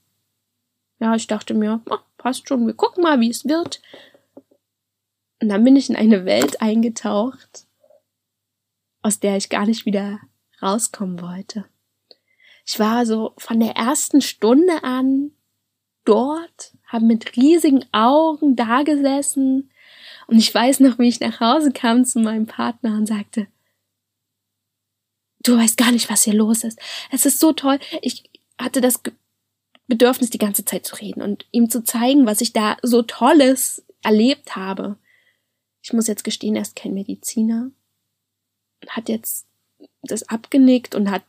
Ja, 1.04 1.16
ich 1.16 1.28
dachte 1.28 1.54
mir, 1.54 1.82
oh, 1.90 1.98
passt 2.18 2.48
schon, 2.48 2.66
wir 2.66 2.76
gucken 2.76 3.04
mal, 3.04 3.20
wie 3.20 3.30
es 3.30 3.44
wird. 3.44 3.82
Und 5.42 5.50
dann 5.50 5.66
bin 5.66 5.76
ich 5.76 5.90
in 5.90 5.98
eine 5.98 6.24
Welt 6.24 6.62
eingetaucht, 6.62 7.68
aus 9.02 9.20
der 9.20 9.36
ich 9.36 9.50
gar 9.50 9.66
nicht 9.66 9.86
wieder 9.86 10.22
rauskommen 10.62 11.20
wollte. 11.20 11.66
Ich 12.66 12.80
war 12.80 13.06
so 13.06 13.34
von 13.38 13.60
der 13.60 13.76
ersten 13.76 14.22
Stunde 14.22 14.82
an 14.86 15.32
dort, 16.06 16.72
habe 16.88 17.04
mit 17.04 17.36
riesigen 17.36 17.84
Augen 17.92 18.56
da 18.56 18.84
gesessen 18.84 19.72
und 20.28 20.38
ich 20.38 20.56
weiß 20.56 20.80
noch, 20.80 21.00
wie 21.00 21.10
ich 21.10 21.20
nach 21.20 21.42
Hause 21.42 21.74
kam 21.74 22.06
zu 22.06 22.20
meinem 22.20 22.46
Partner 22.46 22.96
und 22.96 23.08
sagte, 23.08 23.48
du 25.44 25.58
weißt 25.58 25.76
gar 25.76 25.92
nicht, 25.92 26.10
was 26.10 26.24
hier 26.24 26.36
los 26.36 26.64
ist. 26.64 26.80
Es 27.12 27.26
ist 27.26 27.42
so 27.42 27.52
toll. 27.52 27.78
Ich 28.02 28.24
hatte 28.58 28.80
das 28.80 29.02
Bedürfnis, 29.88 30.30
die 30.30 30.38
ganze 30.38 30.66
Zeit 30.66 30.86
zu 30.86 30.96
reden 30.96 31.22
und 31.22 31.46
ihm 31.52 31.70
zu 31.70 31.84
zeigen, 31.84 32.26
was 32.26 32.42
ich 32.42 32.54
da 32.54 32.78
so 32.82 33.02
Tolles 33.02 33.84
erlebt 34.02 34.56
habe. 34.56 34.98
Ich 35.82 35.94
muss 35.94 36.08
jetzt 36.08 36.24
gestehen, 36.24 36.56
er 36.56 36.62
ist 36.62 36.76
kein 36.76 36.94
Mediziner. 36.94 37.72
Hat 38.88 39.10
jetzt 39.10 39.46
das 40.02 40.30
abgenickt 40.30 40.96
und 40.96 41.12
hat 41.12 41.24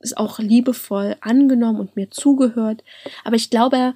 es 0.00 0.16
auch 0.16 0.38
liebevoll 0.38 1.16
angenommen 1.20 1.80
und 1.80 1.96
mir 1.96 2.10
zugehört. 2.10 2.84
Aber 3.24 3.36
ich 3.36 3.50
glaube, 3.50 3.76
er, 3.76 3.94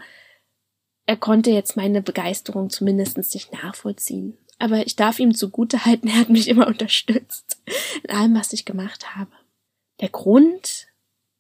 er 1.07 1.17
konnte 1.17 1.51
jetzt 1.51 1.77
meine 1.77 2.03
Begeisterung 2.03 2.71
zumindest 2.71 3.19
nicht 3.19 3.53
nachvollziehen. 3.53 4.37
Aber 4.59 4.87
ich 4.87 4.97
darf 4.97 5.21
ihm 5.21 5.35
zugute 5.35 5.85
halten, 5.85 6.09
er 6.09 6.21
hat 6.21 6.31
mich 6.31 6.49
immer 6.49 6.67
unterstützt 6.69 7.63
in 8.03 8.11
allem, 8.11 8.35
was 8.35 8.53
ich 8.53 8.65
gemacht 8.65 9.15
habe. 9.17 9.31
Der 10.01 10.09
Grund, 10.09 10.87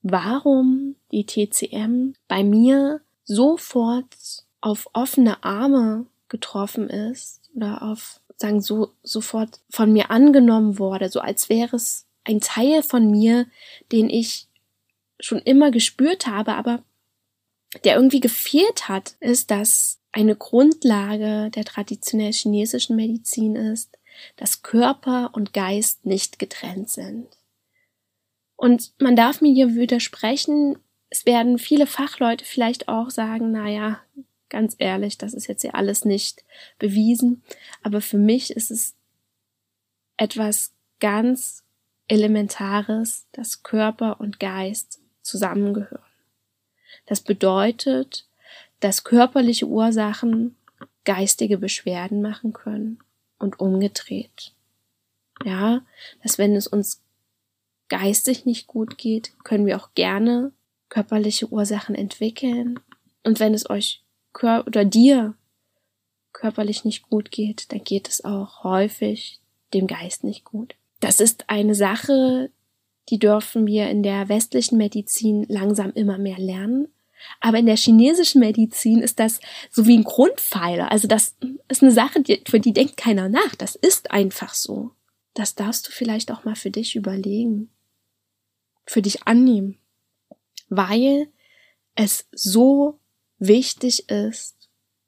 warum 0.02 0.96
die 1.12 1.26
TCM 1.26 2.14
bei 2.28 2.44
mir 2.44 3.00
sofort 3.24 4.44
auf 4.60 4.88
offene 4.92 5.42
Arme 5.44 6.06
getroffen 6.28 6.88
ist 6.88 7.50
oder 7.54 7.82
auf 7.82 8.20
sagen 8.36 8.60
so 8.60 8.92
sofort 9.02 9.60
von 9.68 9.92
mir 9.92 10.10
angenommen 10.10 10.78
wurde, 10.78 11.08
so 11.08 11.20
als 11.20 11.48
wäre 11.48 11.76
es 11.76 12.06
ein 12.24 12.40
Teil 12.40 12.82
von 12.82 13.10
mir, 13.10 13.46
den 13.90 14.10
ich 14.10 14.46
schon 15.18 15.38
immer 15.38 15.70
gespürt 15.70 16.26
habe, 16.26 16.54
aber 16.54 16.82
der 17.84 17.96
irgendwie 17.96 18.20
gefehlt 18.20 18.88
hat, 18.88 19.16
ist, 19.20 19.50
dass 19.50 19.98
eine 20.12 20.36
Grundlage 20.36 21.50
der 21.50 21.64
traditionell 21.64 22.32
chinesischen 22.32 22.96
Medizin 22.96 23.56
ist, 23.56 23.98
dass 24.36 24.62
Körper 24.62 25.30
und 25.32 25.52
Geist 25.52 26.06
nicht 26.06 26.38
getrennt 26.38 26.90
sind. 26.90 27.26
Und 28.58 28.92
man 28.98 29.14
darf 29.14 29.40
mir 29.40 29.54
hier 29.54 29.76
widersprechen, 29.76 30.80
es 31.10 31.24
werden 31.24 31.58
viele 31.58 31.86
Fachleute 31.86 32.44
vielleicht 32.44 32.88
auch 32.88 33.08
sagen, 33.08 33.52
na 33.52 33.68
ja, 33.68 34.00
ganz 34.48 34.74
ehrlich, 34.78 35.16
das 35.16 35.32
ist 35.32 35.46
jetzt 35.46 35.62
ja 35.62 35.70
alles 35.74 36.04
nicht 36.04 36.44
bewiesen, 36.80 37.44
aber 37.84 38.00
für 38.00 38.18
mich 38.18 38.50
ist 38.50 38.72
es 38.72 38.96
etwas 40.16 40.72
ganz 40.98 41.62
Elementares, 42.08 43.28
dass 43.30 43.62
Körper 43.62 44.20
und 44.20 44.40
Geist 44.40 45.00
zusammengehören. 45.22 46.02
Das 47.06 47.20
bedeutet, 47.20 48.26
dass 48.80 49.04
körperliche 49.04 49.68
Ursachen 49.68 50.56
geistige 51.04 51.58
Beschwerden 51.58 52.22
machen 52.22 52.52
können 52.52 52.98
und 53.38 53.60
umgedreht. 53.60 54.52
Ja, 55.44 55.82
dass 56.24 56.38
wenn 56.38 56.56
es 56.56 56.66
uns 56.66 57.02
geistig 57.88 58.44
nicht 58.44 58.66
gut 58.66 58.98
geht, 58.98 59.32
können 59.44 59.66
wir 59.66 59.76
auch 59.76 59.94
gerne 59.94 60.52
körperliche 60.88 61.48
Ursachen 61.48 61.94
entwickeln. 61.94 62.80
Und 63.24 63.40
wenn 63.40 63.54
es 63.54 63.68
euch 63.68 64.04
oder 64.42 64.84
dir 64.84 65.34
körperlich 66.32 66.84
nicht 66.84 67.02
gut 67.02 67.30
geht, 67.30 67.72
dann 67.72 67.82
geht 67.82 68.08
es 68.08 68.24
auch 68.24 68.62
häufig 68.62 69.40
dem 69.74 69.86
Geist 69.86 70.22
nicht 70.22 70.44
gut. 70.44 70.76
Das 71.00 71.20
ist 71.20 71.44
eine 71.48 71.74
Sache, 71.74 72.50
die 73.08 73.18
dürfen 73.18 73.66
wir 73.66 73.88
in 73.88 74.02
der 74.02 74.28
westlichen 74.28 74.78
Medizin 74.78 75.44
langsam 75.48 75.92
immer 75.92 76.18
mehr 76.18 76.38
lernen. 76.38 76.88
Aber 77.40 77.58
in 77.58 77.66
der 77.66 77.76
chinesischen 77.76 78.40
Medizin 78.40 79.00
ist 79.00 79.18
das 79.18 79.40
so 79.70 79.86
wie 79.86 79.96
ein 79.96 80.04
Grundpfeiler. 80.04 80.92
Also 80.92 81.08
das 81.08 81.36
ist 81.68 81.82
eine 81.82 81.90
Sache, 81.90 82.22
für 82.46 82.60
die 82.60 82.72
denkt 82.72 82.96
keiner 82.96 83.28
nach. 83.28 83.56
Das 83.56 83.74
ist 83.74 84.12
einfach 84.12 84.54
so. 84.54 84.92
Das 85.34 85.54
darfst 85.54 85.88
du 85.88 85.92
vielleicht 85.92 86.30
auch 86.30 86.44
mal 86.44 86.54
für 86.54 86.70
dich 86.70 86.94
überlegen. 86.94 87.70
Für 88.88 89.02
dich 89.02 89.26
annehmen. 89.26 89.78
Weil 90.68 91.28
es 91.94 92.26
so 92.32 92.98
wichtig 93.38 94.08
ist, 94.08 94.56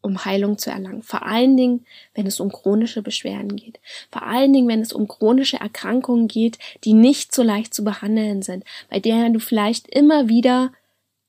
um 0.03 0.25
Heilung 0.25 0.59
zu 0.59 0.71
erlangen. 0.71 1.03
Vor 1.03 1.25
allen 1.25 1.57
Dingen, 1.57 1.87
wenn 2.15 2.27
es 2.27 2.41
um 2.41 2.51
chronische 2.51 3.03
Beschwerden 3.03 3.57
geht. 3.57 3.81
Vor 4.11 4.23
allen 4.23 4.53
Dingen, 4.53 4.69
wenn 4.69 4.81
es 4.81 4.93
um 4.93 5.09
chronische 5.09 5.59
Erkrankungen 5.59 6.29
geht, 6.29 6.59
die 6.85 6.95
nicht 6.95 7.35
so 7.35 7.43
leicht 7.43 7.75
zu 7.75 7.85
behandeln 7.85 8.43
sind, 8.43 8.65
bei 8.89 9.01
denen 9.01 9.35
du 9.35 9.41
vielleicht 9.41 9.89
immer 9.89 10.29
wieder 10.29 10.73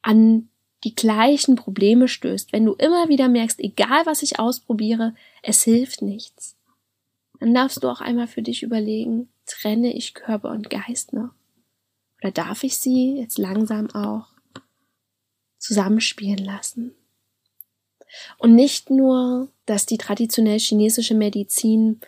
an 0.01 0.49
die 0.83 0.95
gleichen 0.95 1.55
Probleme 1.55 2.07
stößt. 2.07 2.53
Wenn 2.53 2.65
du 2.65 2.73
immer 2.73 3.09
wieder 3.09 3.27
merkst, 3.27 3.59
egal 3.59 4.05
was 4.05 4.23
ich 4.23 4.39
ausprobiere, 4.39 5.13
es 5.43 5.63
hilft 5.63 6.01
nichts. 6.01 6.55
Dann 7.39 7.53
darfst 7.53 7.83
du 7.83 7.89
auch 7.89 8.01
einmal 8.01 8.27
für 8.27 8.41
dich 8.41 8.63
überlegen, 8.63 9.29
trenne 9.45 9.93
ich 9.93 10.13
Körper 10.13 10.51
und 10.51 10.69
Geist 10.69 11.13
noch? 11.13 11.31
Oder 12.21 12.31
darf 12.31 12.63
ich 12.63 12.77
sie 12.77 13.17
jetzt 13.17 13.37
langsam 13.37 13.89
auch 13.91 14.27
zusammenspielen 15.57 16.43
lassen? 16.43 16.95
Und 18.37 18.55
nicht 18.55 18.89
nur, 18.89 19.49
dass 19.65 19.85
die 19.85 19.97
traditionell 19.97 20.59
chinesische 20.59 21.15
Medizin 21.15 22.01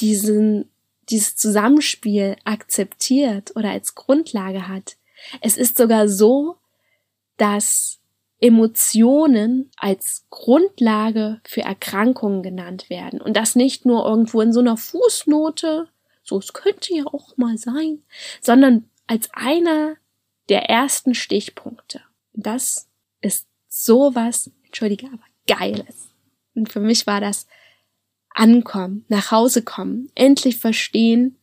diesen, 0.00 0.70
dieses 1.10 1.36
Zusammenspiel 1.36 2.36
akzeptiert 2.44 3.54
oder 3.54 3.70
als 3.70 3.94
Grundlage 3.94 4.68
hat. 4.68 4.96
Es 5.40 5.56
ist 5.56 5.76
sogar 5.76 6.08
so, 6.08 6.56
dass 7.36 8.00
Emotionen 8.40 9.70
als 9.76 10.26
Grundlage 10.30 11.40
für 11.44 11.62
Erkrankungen 11.62 12.42
genannt 12.42 12.90
werden. 12.90 13.20
Und 13.20 13.36
das 13.36 13.54
nicht 13.54 13.84
nur 13.86 14.04
irgendwo 14.04 14.40
in 14.40 14.52
so 14.52 14.60
einer 14.60 14.76
Fußnote, 14.76 15.88
so 16.24 16.38
es 16.38 16.52
könnte 16.52 16.94
ja 16.94 17.04
auch 17.06 17.36
mal 17.36 17.56
sein, 17.56 18.02
sondern 18.40 18.88
als 19.06 19.28
einer 19.32 19.96
der 20.48 20.68
ersten 20.68 21.14
Stichpunkte. 21.14 22.02
Das 22.32 22.88
ist 23.20 23.46
sowas, 23.68 24.50
entschuldige, 24.64 25.06
aber 25.06 25.24
Geiles. 25.46 26.08
Und 26.54 26.72
für 26.72 26.80
mich 26.80 27.06
war 27.06 27.20
das 27.20 27.46
Ankommen, 28.34 29.04
nach 29.08 29.30
Hause 29.30 29.62
kommen, 29.62 30.10
endlich 30.14 30.56
verstehen, 30.56 31.36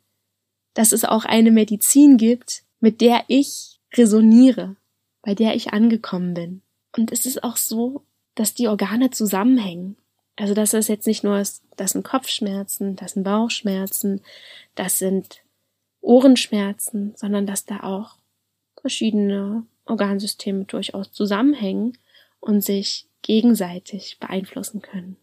dass 0.73 0.91
es 0.91 1.05
auch 1.05 1.25
eine 1.25 1.51
Medizin 1.51 2.17
gibt, 2.17 2.63
mit 2.79 3.01
der 3.01 3.23
ich 3.27 3.79
resoniere, 3.93 4.75
bei 5.21 5.35
der 5.35 5.55
ich 5.55 5.73
angekommen 5.73 6.33
bin. 6.33 6.61
Und 6.95 7.11
es 7.11 7.25
ist 7.25 7.43
auch 7.43 7.57
so, 7.57 8.05
dass 8.35 8.53
die 8.53 8.67
Organe 8.67 9.11
zusammenhängen. 9.11 9.97
Also, 10.35 10.53
dass 10.53 10.71
das 10.71 10.87
jetzt 10.87 11.05
nicht 11.05 11.23
nur 11.23 11.39
ist, 11.39 11.63
das 11.75 11.91
sind 11.91 12.05
Kopfschmerzen, 12.05 12.95
das 12.95 13.13
sind 13.13 13.23
Bauchschmerzen, 13.23 14.21
das 14.75 14.97
sind 14.97 15.41
Ohrenschmerzen, 16.01 17.13
sondern 17.15 17.45
dass 17.45 17.65
da 17.65 17.81
auch 17.81 18.17
verschiedene 18.79 19.65
Organsysteme 19.85 20.65
durchaus 20.65 21.11
zusammenhängen 21.11 21.97
und 22.39 22.61
sich 22.61 23.07
gegenseitig 23.21 24.17
beeinflussen 24.19 24.81
können. 24.81 25.17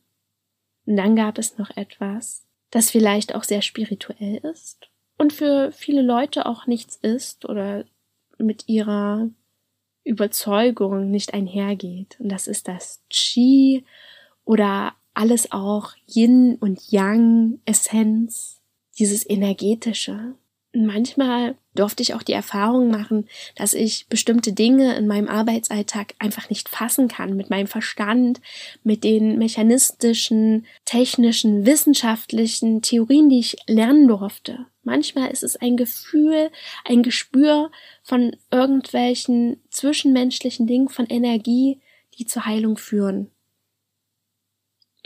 Und 0.84 0.96
dann 0.96 1.16
gab 1.16 1.38
es 1.38 1.58
noch 1.58 1.76
etwas, 1.76 2.44
das 2.70 2.90
vielleicht 2.90 3.34
auch 3.34 3.44
sehr 3.44 3.62
spirituell 3.62 4.36
ist 4.38 4.88
und 5.18 5.32
für 5.32 5.72
viele 5.72 6.02
Leute 6.02 6.46
auch 6.46 6.66
nichts 6.66 6.96
ist 6.96 7.44
oder 7.44 7.84
mit 8.38 8.68
ihrer 8.68 9.30
Überzeugung 10.04 11.10
nicht 11.10 11.34
einhergeht. 11.34 12.16
Und 12.20 12.30
das 12.30 12.46
ist 12.46 12.68
das 12.68 13.02
Qi 13.10 13.84
oder 14.44 14.94
alles 15.14 15.50
auch 15.52 15.92
Yin 16.06 16.56
und 16.60 16.90
Yang 16.90 17.60
Essenz, 17.64 18.60
dieses 18.98 19.28
energetische. 19.28 20.34
Manchmal 20.84 21.54
durfte 21.74 22.02
ich 22.02 22.12
auch 22.12 22.22
die 22.22 22.32
Erfahrung 22.32 22.90
machen, 22.90 23.28
dass 23.54 23.72
ich 23.72 24.08
bestimmte 24.08 24.52
Dinge 24.52 24.94
in 24.96 25.06
meinem 25.06 25.28
Arbeitsalltag 25.28 26.14
einfach 26.18 26.50
nicht 26.50 26.68
fassen 26.68 27.08
kann, 27.08 27.34
mit 27.34 27.48
meinem 27.48 27.66
Verstand, 27.66 28.40
mit 28.82 29.02
den 29.02 29.38
mechanistischen, 29.38 30.66
technischen, 30.84 31.64
wissenschaftlichen 31.64 32.82
Theorien, 32.82 33.30
die 33.30 33.38
ich 33.38 33.56
lernen 33.66 34.06
durfte. 34.08 34.66
Manchmal 34.82 35.30
ist 35.30 35.42
es 35.42 35.56
ein 35.56 35.76
Gefühl, 35.76 36.50
ein 36.84 37.02
Gespür 37.02 37.70
von 38.02 38.36
irgendwelchen 38.50 39.62
zwischenmenschlichen 39.70 40.66
Dingen, 40.66 40.88
von 40.88 41.06
Energie, 41.06 41.80
die 42.18 42.26
zur 42.26 42.44
Heilung 42.44 42.76
führen. 42.76 43.30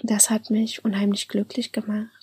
Das 0.03 0.31
hat 0.31 0.51
mich 0.51 0.85
unheimlich 0.85 1.29
glücklich 1.29 1.73
gemacht. 1.73 2.20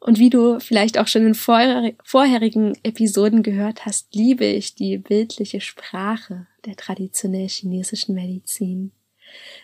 Und 0.00 0.18
wie 0.18 0.30
du 0.30 0.58
vielleicht 0.60 0.98
auch 0.98 1.06
schon 1.06 1.26
in 1.26 1.34
vorherigen 1.34 2.74
Episoden 2.82 3.42
gehört 3.42 3.84
hast, 3.84 4.14
liebe 4.14 4.46
ich 4.46 4.74
die 4.74 4.96
bildliche 4.96 5.60
Sprache 5.60 6.46
der 6.64 6.74
traditionell 6.74 7.48
chinesischen 7.48 8.14
Medizin. 8.14 8.92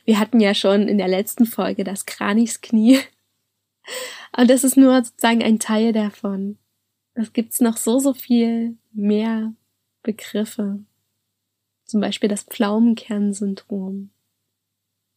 Wir 0.04 0.18
hatten 0.18 0.38
ja 0.38 0.54
schon 0.54 0.88
in 0.88 0.98
der 0.98 1.08
letzten 1.08 1.46
Folge 1.46 1.84
das 1.84 2.04
Kranichsknie. 2.04 2.98
Und 4.36 4.50
das 4.50 4.62
ist 4.62 4.76
nur 4.76 5.02
sozusagen 5.02 5.42
ein 5.42 5.58
Teil 5.58 5.92
davon. 5.92 6.58
Es 7.14 7.32
gibt 7.32 7.58
noch 7.62 7.78
so, 7.78 7.98
so 7.98 8.12
viel 8.12 8.76
mehr 8.92 9.54
Begriffe. 10.02 10.80
Zum 11.84 12.00
Beispiel 12.00 12.28
das 12.28 12.42
Pflaumenkernsyndrom. 12.42 14.10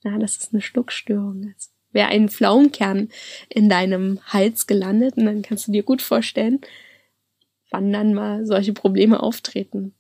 Ja, 0.04 0.18
das 0.18 0.38
ist 0.38 0.54
eine 0.54 0.62
Schluckstörung. 0.62 1.54
Also 1.54 1.72
wäre 1.91 2.10
ein 2.10 2.29
Pflaumenkern 2.29 3.10
in 3.50 3.69
deinem 3.69 4.19
Hals 4.27 4.67
gelandet 4.67 5.17
und 5.17 5.25
dann 5.25 5.41
kannst 5.41 5.67
du 5.67 5.72
dir 5.72 5.84
gut 5.84 6.01
vorstellen, 6.01 6.62
wann 7.72 7.91
dann 7.91 8.13
mal 8.13 8.46
solche 8.46 8.74
Probleme 8.74 9.22
auftreten. 9.22 9.93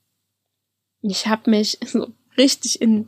Ich 1.01 1.27
habe 1.27 1.49
mich 1.49 1.77
so 1.85 2.07
richtig 2.37 2.81
in 2.81 3.07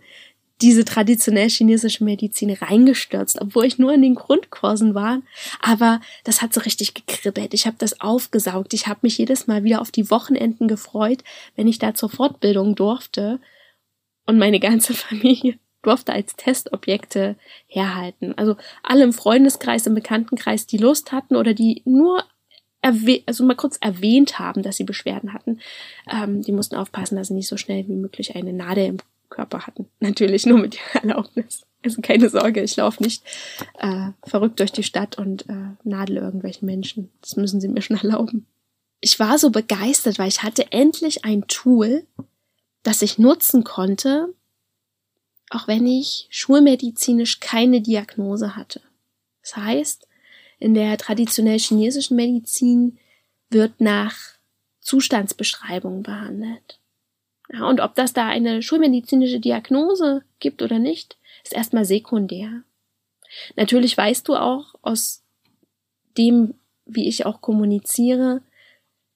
diese 0.61 0.85
traditionell 0.85 1.49
chinesische 1.49 2.03
Medizin 2.03 2.51
reingestürzt, 2.51 3.41
obwohl 3.41 3.65
ich 3.65 3.79
nur 3.79 3.93
in 3.93 4.03
den 4.03 4.15
Grundkursen 4.15 4.93
war. 4.93 5.21
Aber 5.59 6.01
das 6.23 6.41
hat 6.41 6.53
so 6.53 6.61
richtig 6.61 6.93
gekribbelt. 6.93 7.53
Ich 7.53 7.65
habe 7.65 7.77
das 7.79 7.99
aufgesaugt. 7.99 8.73
Ich 8.73 8.85
habe 8.85 8.99
mich 9.01 9.17
jedes 9.17 9.47
Mal 9.47 9.63
wieder 9.63 9.81
auf 9.81 9.89
die 9.89 10.11
Wochenenden 10.11 10.67
gefreut, 10.67 11.23
wenn 11.55 11.67
ich 11.67 11.79
da 11.79 11.95
zur 11.95 12.09
Fortbildung 12.09 12.75
durfte. 12.75 13.39
Und 14.27 14.37
meine 14.37 14.59
ganze 14.59 14.93
Familie 14.93 15.57
durfte 15.81 16.13
als 16.13 16.35
Testobjekte 16.35 17.35
herhalten. 17.67 18.37
Also 18.37 18.55
alle 18.83 19.03
im 19.03 19.13
Freundeskreis, 19.13 19.87
im 19.87 19.95
Bekanntenkreis, 19.95 20.67
die 20.67 20.77
Lust 20.77 21.11
hatten 21.11 21.35
oder 21.35 21.53
die 21.53 21.81
nur 21.85 22.23
also 22.83 23.43
mal 23.43 23.55
kurz 23.55 23.77
erwähnt 23.79 24.39
haben, 24.39 24.63
dass 24.63 24.77
sie 24.77 24.83
Beschwerden 24.83 25.33
hatten, 25.33 25.59
ähm, 26.11 26.41
die 26.41 26.51
mussten 26.51 26.75
aufpassen, 26.75 27.15
dass 27.15 27.27
sie 27.27 27.35
nicht 27.35 27.47
so 27.47 27.57
schnell 27.57 27.87
wie 27.87 27.95
möglich 27.95 28.35
eine 28.35 28.53
Nadel 28.53 28.85
im 28.85 28.97
Körper 29.29 29.67
hatten. 29.67 29.87
Natürlich 29.99 30.45
nur 30.45 30.57
mit 30.57 30.75
ihrer 30.75 31.03
Erlaubnis. 31.03 31.65
Also 31.83 32.01
keine 32.01 32.29
Sorge, 32.29 32.61
ich 32.61 32.75
laufe 32.75 33.01
nicht 33.01 33.23
äh, 33.79 34.09
verrückt 34.23 34.59
durch 34.59 34.71
die 34.71 34.83
Stadt 34.83 35.17
und 35.17 35.49
äh, 35.49 35.75
nadel 35.83 36.17
irgendwelchen 36.17 36.65
Menschen. 36.65 37.11
Das 37.21 37.37
müssen 37.37 37.59
sie 37.59 37.67
mir 37.67 37.81
schon 37.81 37.97
erlauben. 37.97 38.45
Ich 38.99 39.19
war 39.19 39.39
so 39.39 39.49
begeistert, 39.49 40.19
weil 40.19 40.27
ich 40.27 40.43
hatte 40.43 40.71
endlich 40.71 41.25
ein 41.25 41.47
Tool, 41.47 42.05
das 42.83 43.01
ich 43.01 43.17
nutzen 43.17 43.63
konnte, 43.63 44.31
auch 45.51 45.67
wenn 45.67 45.85
ich 45.85 46.27
schulmedizinisch 46.29 47.39
keine 47.39 47.81
Diagnose 47.81 48.55
hatte. 48.55 48.81
Das 49.41 49.57
heißt, 49.57 50.07
in 50.59 50.73
der 50.73 50.97
traditionell 50.97 51.59
chinesischen 51.59 52.15
Medizin 52.15 52.97
wird 53.49 53.81
nach 53.81 54.15
Zustandsbeschreibung 54.79 56.03
behandelt. 56.03 56.79
Ja, 57.51 57.67
und 57.67 57.81
ob 57.81 57.95
das 57.95 58.13
da 58.13 58.27
eine 58.27 58.61
schulmedizinische 58.61 59.39
Diagnose 59.41 60.23
gibt 60.39 60.61
oder 60.61 60.79
nicht, 60.79 61.17
ist 61.43 61.53
erstmal 61.53 61.83
sekundär. 61.83 62.63
Natürlich 63.57 63.97
weißt 63.97 64.27
du 64.27 64.35
auch 64.35 64.75
aus 64.81 65.21
dem, 66.17 66.53
wie 66.85 67.09
ich 67.09 67.25
auch 67.25 67.41
kommuniziere, 67.41 68.41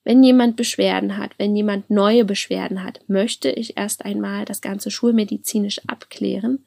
wenn 0.06 0.22
jemand 0.22 0.54
Beschwerden 0.54 1.16
hat, 1.18 1.32
wenn 1.36 1.56
jemand 1.56 1.90
neue 1.90 2.24
Beschwerden 2.24 2.84
hat, 2.84 3.00
möchte 3.08 3.50
ich 3.50 3.76
erst 3.76 4.04
einmal 4.04 4.44
das 4.44 4.60
Ganze 4.60 4.92
schulmedizinisch 4.92 5.80
abklären. 5.88 6.64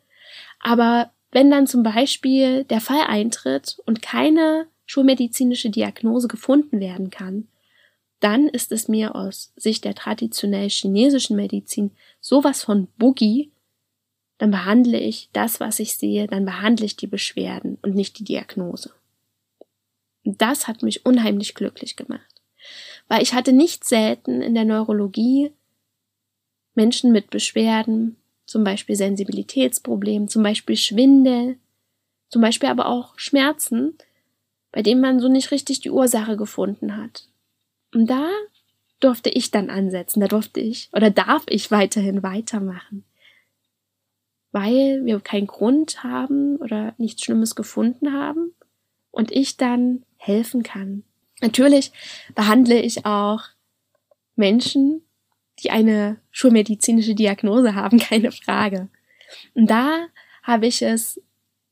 Aber 0.59 1.11
wenn 1.31 1.49
dann 1.49 1.65
zum 1.65 1.81
Beispiel 1.81 2.65
der 2.65 2.81
Fall 2.81 3.05
eintritt 3.07 3.81
und 3.85 4.01
keine 4.01 4.67
schulmedizinische 4.85 5.69
Diagnose 5.69 6.27
gefunden 6.27 6.81
werden 6.81 7.11
kann, 7.11 7.47
dann 8.19 8.49
ist 8.49 8.73
es 8.73 8.89
mir 8.89 9.15
aus 9.15 9.53
Sicht 9.55 9.85
der 9.85 9.95
traditionell 9.95 10.69
chinesischen 10.69 11.37
Medizin 11.37 11.91
sowas 12.19 12.63
von 12.63 12.89
Boogie, 12.97 13.53
dann 14.37 14.51
behandle 14.51 14.99
ich 14.99 15.29
das, 15.31 15.61
was 15.61 15.79
ich 15.79 15.95
sehe, 15.95 16.27
dann 16.27 16.43
behandle 16.43 16.85
ich 16.85 16.97
die 16.97 17.07
Beschwerden 17.07 17.77
und 17.83 17.95
nicht 17.95 18.19
die 18.19 18.25
Diagnose. 18.25 18.91
das 20.25 20.67
hat 20.67 20.83
mich 20.83 21.05
unheimlich 21.05 21.55
glücklich 21.55 21.95
gemacht 21.95 22.28
weil 23.09 23.21
ich 23.21 23.33
hatte 23.33 23.51
nicht 23.51 23.83
selten 23.83 24.41
in 24.41 24.53
der 24.53 24.63
Neurologie 24.65 25.51
Menschen 26.75 27.11
mit 27.11 27.29
Beschwerden, 27.29 28.15
zum 28.45 28.63
Beispiel 28.63 28.95
Sensibilitätsproblemen, 28.95 30.29
zum 30.29 30.43
Beispiel 30.43 30.77
Schwindel, 30.77 31.57
zum 32.29 32.41
Beispiel 32.41 32.69
aber 32.69 32.85
auch 32.85 33.17
Schmerzen, 33.17 33.97
bei 34.71 34.81
denen 34.81 35.01
man 35.01 35.19
so 35.19 35.27
nicht 35.27 35.51
richtig 35.51 35.81
die 35.81 35.91
Ursache 35.91 36.37
gefunden 36.37 36.95
hat. 36.95 37.27
Und 37.93 38.09
da 38.09 38.29
durfte 38.99 39.29
ich 39.29 39.51
dann 39.51 39.69
ansetzen, 39.69 40.19
da 40.19 40.27
durfte 40.27 40.59
ich 40.59 40.89
oder 40.93 41.09
darf 41.09 41.43
ich 41.49 41.71
weiterhin 41.71 42.21
weitermachen. 42.21 43.03
Weil 44.51 45.03
wir 45.05 45.19
keinen 45.19 45.47
Grund 45.47 46.03
haben 46.03 46.57
oder 46.57 46.93
nichts 46.97 47.23
Schlimmes 47.23 47.55
gefunden 47.55 48.13
haben 48.13 48.53
und 49.11 49.31
ich 49.31 49.57
dann 49.57 50.03
helfen 50.17 50.63
kann. 50.63 51.03
Natürlich 51.41 51.91
behandle 52.35 52.81
ich 52.81 53.05
auch 53.05 53.43
Menschen, 54.35 55.01
die 55.59 55.71
eine 55.71 56.19
schulmedizinische 56.31 57.15
Diagnose 57.15 57.75
haben, 57.75 57.99
keine 57.99 58.31
Frage. 58.31 58.89
Und 59.53 59.69
da 59.69 60.07
habe 60.43 60.67
ich 60.67 60.81
es 60.81 61.21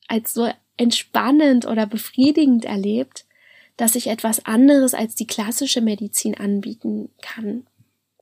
als 0.07 0.33
so 0.33 0.49
entspannend 0.77 1.65
oder 1.65 1.85
befriedigend 1.85 2.65
erlebt, 2.65 3.25
dass 3.77 3.95
ich 3.95 4.07
etwas 4.07 4.45
anderes 4.45 4.93
als 4.93 5.15
die 5.15 5.27
klassische 5.27 5.81
Medizin 5.81 6.35
anbieten 6.35 7.09
kann. 7.21 7.67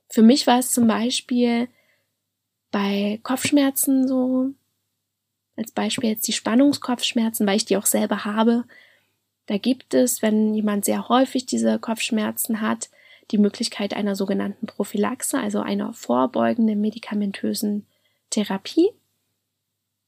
Für 0.08 0.22
mich 0.22 0.46
war 0.46 0.58
es 0.58 0.72
zum 0.72 0.86
Beispiel 0.86 1.68
bei 2.70 3.20
Kopfschmerzen 3.22 4.06
so, 4.06 4.52
als 5.56 5.72
Beispiel 5.72 6.10
jetzt 6.10 6.28
die 6.28 6.32
Spannungskopfschmerzen, 6.32 7.46
weil 7.46 7.56
ich 7.56 7.64
die 7.64 7.76
auch 7.76 7.86
selber 7.86 8.24
habe, 8.24 8.64
da 9.46 9.58
gibt 9.58 9.94
es, 9.94 10.22
wenn 10.22 10.54
jemand 10.54 10.84
sehr 10.84 11.08
häufig 11.08 11.46
diese 11.46 11.78
Kopfschmerzen 11.78 12.60
hat, 12.60 12.90
die 13.30 13.38
Möglichkeit 13.38 13.94
einer 13.94 14.14
sogenannten 14.14 14.66
Prophylaxe, 14.66 15.38
also 15.38 15.60
einer 15.60 15.92
vorbeugenden 15.92 16.80
medikamentösen 16.80 17.86
Therapie. 18.30 18.90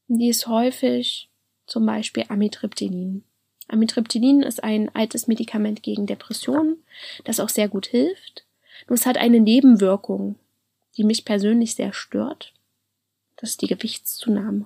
Die 0.07 0.29
ist 0.29 0.47
häufig 0.47 1.29
zum 1.65 1.85
Beispiel 1.85 2.25
Amitriptylin. 2.29 3.23
Amitriptylin 3.67 4.41
ist 4.41 4.63
ein 4.63 4.93
altes 4.95 5.27
Medikament 5.27 5.83
gegen 5.83 6.07
Depressionen, 6.07 6.83
das 7.23 7.39
auch 7.39 7.49
sehr 7.49 7.67
gut 7.67 7.87
hilft. 7.87 8.45
Nur 8.87 8.95
es 8.95 9.05
hat 9.05 9.17
eine 9.17 9.39
Nebenwirkung, 9.39 10.35
die 10.97 11.03
mich 11.03 11.25
persönlich 11.25 11.75
sehr 11.75 11.93
stört. 11.93 12.53
Das 13.35 13.51
ist 13.51 13.61
die 13.61 13.67
Gewichtszunahme. 13.67 14.65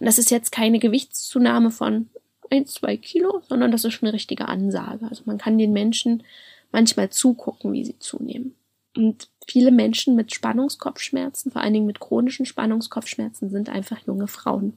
Und 0.00 0.06
das 0.06 0.18
ist 0.18 0.30
jetzt 0.30 0.50
keine 0.50 0.78
Gewichtszunahme 0.78 1.70
von 1.70 2.10
ein, 2.50 2.66
zwei 2.66 2.96
Kilo, 2.96 3.42
sondern 3.48 3.70
das 3.70 3.84
ist 3.84 3.94
schon 3.94 4.08
eine 4.08 4.14
richtige 4.14 4.48
Ansage. 4.48 5.06
Also 5.08 5.22
man 5.26 5.38
kann 5.38 5.58
den 5.58 5.72
Menschen 5.72 6.22
manchmal 6.70 7.10
zugucken, 7.10 7.72
wie 7.72 7.84
sie 7.84 7.98
zunehmen. 7.98 8.54
Und 8.96 9.28
viele 9.46 9.70
Menschen 9.70 10.16
mit 10.16 10.34
Spannungskopfschmerzen, 10.34 11.52
vor 11.52 11.62
allen 11.62 11.72
Dingen 11.72 11.86
mit 11.86 12.00
chronischen 12.00 12.46
Spannungskopfschmerzen, 12.46 13.50
sind 13.50 13.68
einfach 13.68 13.98
junge 14.06 14.28
Frauen. 14.28 14.76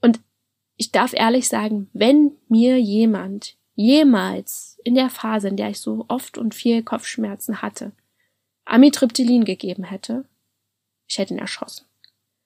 Und 0.00 0.20
ich 0.76 0.92
darf 0.92 1.14
ehrlich 1.14 1.48
sagen, 1.48 1.88
wenn 1.92 2.32
mir 2.48 2.80
jemand 2.80 3.56
jemals 3.74 4.78
in 4.84 4.94
der 4.94 5.10
Phase, 5.10 5.48
in 5.48 5.56
der 5.56 5.70
ich 5.70 5.80
so 5.80 6.04
oft 6.08 6.36
und 6.38 6.54
viel 6.54 6.82
Kopfschmerzen 6.82 7.62
hatte, 7.62 7.92
Amitriptylin 8.64 9.44
gegeben 9.44 9.84
hätte, 9.84 10.24
ich 11.06 11.18
hätte 11.18 11.34
ihn 11.34 11.40
erschossen. 11.40 11.86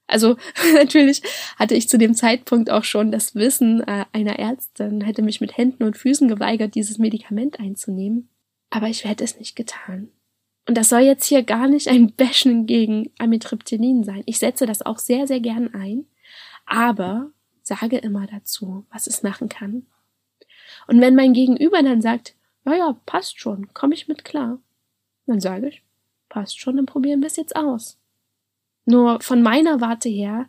Also 0.06 0.36
natürlich 0.74 1.22
hatte 1.56 1.74
ich 1.74 1.88
zu 1.88 1.98
dem 1.98 2.14
Zeitpunkt 2.14 2.70
auch 2.70 2.84
schon 2.84 3.10
das 3.10 3.34
Wissen 3.34 3.82
äh, 3.86 4.04
einer 4.12 4.38
Ärztin, 4.38 5.00
hätte 5.00 5.22
mich 5.22 5.40
mit 5.40 5.56
Händen 5.56 5.84
und 5.84 5.96
Füßen 5.96 6.28
geweigert, 6.28 6.74
dieses 6.74 6.98
Medikament 6.98 7.60
einzunehmen. 7.60 8.28
Aber 8.70 8.88
ich 8.88 9.04
hätte 9.04 9.24
es 9.24 9.38
nicht 9.38 9.56
getan. 9.56 10.08
Und 10.68 10.76
das 10.76 10.88
soll 10.88 11.00
jetzt 11.00 11.26
hier 11.26 11.42
gar 11.42 11.68
nicht 11.68 11.88
ein 11.88 12.12
Bashen 12.12 12.66
gegen 12.66 13.10
Amitriptylin 13.18 14.02
sein. 14.02 14.22
Ich 14.26 14.38
setze 14.38 14.66
das 14.66 14.82
auch 14.82 14.98
sehr, 14.98 15.26
sehr 15.26 15.40
gern 15.40 15.72
ein, 15.74 16.06
aber 16.66 17.30
sage 17.62 17.98
immer 17.98 18.26
dazu, 18.26 18.84
was 18.90 19.06
es 19.06 19.22
machen 19.22 19.48
kann. 19.48 19.86
Und 20.88 21.00
wenn 21.00 21.14
mein 21.14 21.32
Gegenüber 21.32 21.82
dann 21.82 22.02
sagt, 22.02 22.34
ja, 22.64 22.74
ja, 22.74 22.96
passt 23.06 23.40
schon, 23.40 23.72
komme 23.74 23.94
ich 23.94 24.08
mit 24.08 24.24
klar, 24.24 24.60
dann 25.26 25.40
sage 25.40 25.68
ich, 25.68 25.82
passt 26.28 26.60
schon, 26.60 26.76
dann 26.76 26.86
probieren 26.86 27.20
wir 27.20 27.28
es 27.28 27.36
jetzt 27.36 27.54
aus. 27.54 27.98
Nur 28.86 29.20
von 29.20 29.42
meiner 29.42 29.80
Warte 29.80 30.08
her 30.08 30.48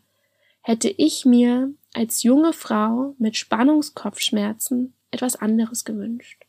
hätte 0.62 0.90
ich 0.90 1.26
mir 1.26 1.74
als 1.94 2.24
junge 2.24 2.54
Frau 2.54 3.16
mit 3.18 3.36
Spannungskopfschmerzen 3.36 4.94
etwas 5.12 5.36
anderes 5.36 5.86
gewünscht. 5.86 6.46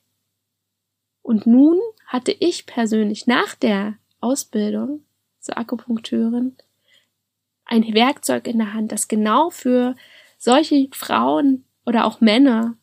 Und 1.23 1.47
nun 1.47 1.79
hatte 2.07 2.33
ich 2.33 2.67
persönlich 2.67 3.27
nach 3.27 3.55
der 3.55 3.97
Ausbildung 4.21 5.05
zur 5.41 5.57
Akupunkteurin 5.57 6.57
ein 7.65 7.95
Werkzeug 7.95 8.47
in 8.47 8.59
der 8.59 8.75
Hand, 8.75 8.93
das 8.93 9.09
genau 9.09 9.51
für 9.51 9.95
solche 10.37 10.89
Frauen 10.93 11.65
oder 11.87 12.05
auch 12.05 12.21
Männer 12.21 12.77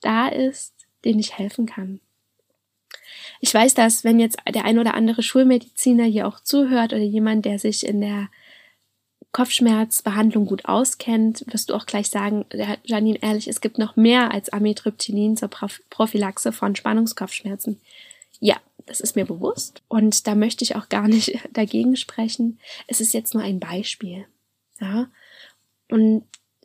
da 0.00 0.28
ist, 0.28 0.86
denen 1.04 1.20
ich 1.20 1.38
helfen 1.38 1.66
kann. 1.66 2.00
Ich 3.44 3.52
weiß, 3.52 3.74
dass 3.74 4.04
wenn 4.04 4.20
jetzt 4.20 4.38
der 4.54 4.64
ein 4.64 4.78
oder 4.78 4.94
andere 4.94 5.22
Schulmediziner 5.22 6.04
hier 6.04 6.26
auch 6.26 6.40
zuhört 6.40 6.94
oder 6.94 7.02
jemand, 7.02 7.44
der 7.44 7.58
sich 7.58 7.86
in 7.86 8.00
der 8.00 8.30
Kopfschmerzbehandlung 9.32 10.46
gut 10.46 10.64
auskennt, 10.64 11.44
wirst 11.48 11.68
du 11.68 11.74
auch 11.74 11.84
gleich 11.84 12.08
sagen, 12.08 12.46
Janine, 12.84 13.18
ehrlich, 13.20 13.46
es 13.46 13.60
gibt 13.60 13.76
noch 13.76 13.96
mehr 13.96 14.32
als 14.32 14.48
Amitriptylin 14.48 15.36
zur 15.36 15.50
Prophylaxe 15.50 16.52
von 16.52 16.74
Spannungskopfschmerzen. 16.74 17.82
Ja, 18.40 18.56
das 18.86 19.02
ist 19.02 19.14
mir 19.14 19.26
bewusst 19.26 19.82
und 19.88 20.26
da 20.26 20.34
möchte 20.34 20.64
ich 20.64 20.74
auch 20.74 20.88
gar 20.88 21.06
nicht 21.06 21.38
dagegen 21.52 21.96
sprechen. 21.98 22.58
Es 22.86 23.02
ist 23.02 23.12
jetzt 23.12 23.34
nur 23.34 23.42
ein 23.42 23.60
Beispiel. 23.60 24.24
Ja, 24.80 25.10
und 25.90 26.24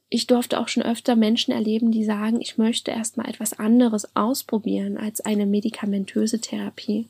ich 0.10 0.26
durfte 0.26 0.60
auch 0.60 0.68
schon 0.68 0.84
öfter 0.84 1.16
Menschen 1.16 1.54
erleben, 1.54 1.92
die 1.92 2.04
sagen, 2.04 2.42
ich 2.42 2.58
möchte 2.58 2.92
erstmal 2.92 3.30
etwas 3.30 3.58
anderes 3.60 4.16
ausprobieren 4.16 4.98
als 4.98 5.22
eine 5.22 5.46
medikamentöse 5.46 6.42
Therapie. 6.42 7.08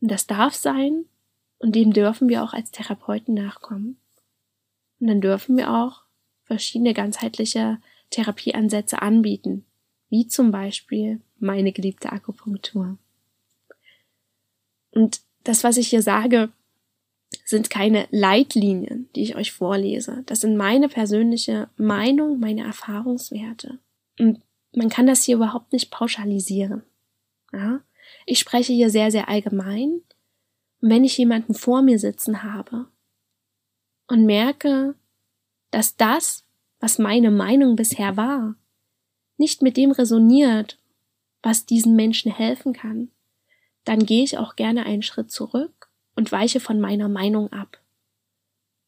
Und 0.00 0.10
das 0.10 0.26
darf 0.26 0.54
sein 0.54 1.04
und 1.58 1.76
dem 1.76 1.92
dürfen 1.92 2.28
wir 2.30 2.42
auch 2.42 2.54
als 2.54 2.70
Therapeuten 2.70 3.34
nachkommen. 3.34 3.98
Und 4.98 5.08
dann 5.08 5.20
dürfen 5.20 5.58
wir 5.58 5.70
auch 5.70 6.02
verschiedene 6.44 6.94
ganzheitliche 6.94 7.78
Therapieansätze 8.08 9.02
anbieten, 9.02 9.66
wie 10.08 10.26
zum 10.26 10.50
Beispiel 10.50 11.20
meine 11.38 11.72
geliebte 11.72 12.10
Akupunktur. 12.12 12.96
Und 14.90 15.20
das, 15.44 15.64
was 15.64 15.76
ich 15.76 15.88
hier 15.88 16.02
sage, 16.02 16.50
sind 17.44 17.70
keine 17.70 18.08
Leitlinien, 18.10 19.08
die 19.14 19.22
ich 19.22 19.36
euch 19.36 19.52
vorlese. 19.52 20.22
Das 20.26 20.40
sind 20.40 20.56
meine 20.56 20.88
persönliche 20.88 21.68
Meinung, 21.76 22.40
meine 22.40 22.64
Erfahrungswerte. 22.64 23.78
Und 24.18 24.40
man 24.74 24.88
kann 24.88 25.06
das 25.06 25.24
hier 25.24 25.36
überhaupt 25.36 25.72
nicht 25.72 25.90
pauschalisieren. 25.90 26.82
Ja? 27.52 27.80
Ich 28.26 28.38
spreche 28.38 28.72
hier 28.72 28.90
sehr, 28.90 29.10
sehr 29.10 29.28
allgemein. 29.28 30.02
Und 30.80 30.90
wenn 30.90 31.04
ich 31.04 31.18
jemanden 31.18 31.54
vor 31.54 31.82
mir 31.82 31.98
sitzen 31.98 32.42
habe 32.42 32.86
und 34.08 34.26
merke, 34.26 34.94
dass 35.70 35.96
das, 35.96 36.44
was 36.80 36.98
meine 36.98 37.30
Meinung 37.30 37.76
bisher 37.76 38.16
war, 38.16 38.56
nicht 39.36 39.62
mit 39.62 39.76
dem 39.76 39.92
resoniert, 39.92 40.78
was 41.42 41.64
diesen 41.64 41.96
Menschen 41.96 42.32
helfen 42.32 42.72
kann, 42.72 43.10
dann 43.84 44.04
gehe 44.04 44.24
ich 44.24 44.36
auch 44.36 44.56
gerne 44.56 44.84
einen 44.84 45.02
Schritt 45.02 45.30
zurück 45.30 45.79
und 46.20 46.30
weiche 46.32 46.60
von 46.60 46.78
meiner 46.80 47.08
Meinung 47.08 47.50
ab. 47.50 47.80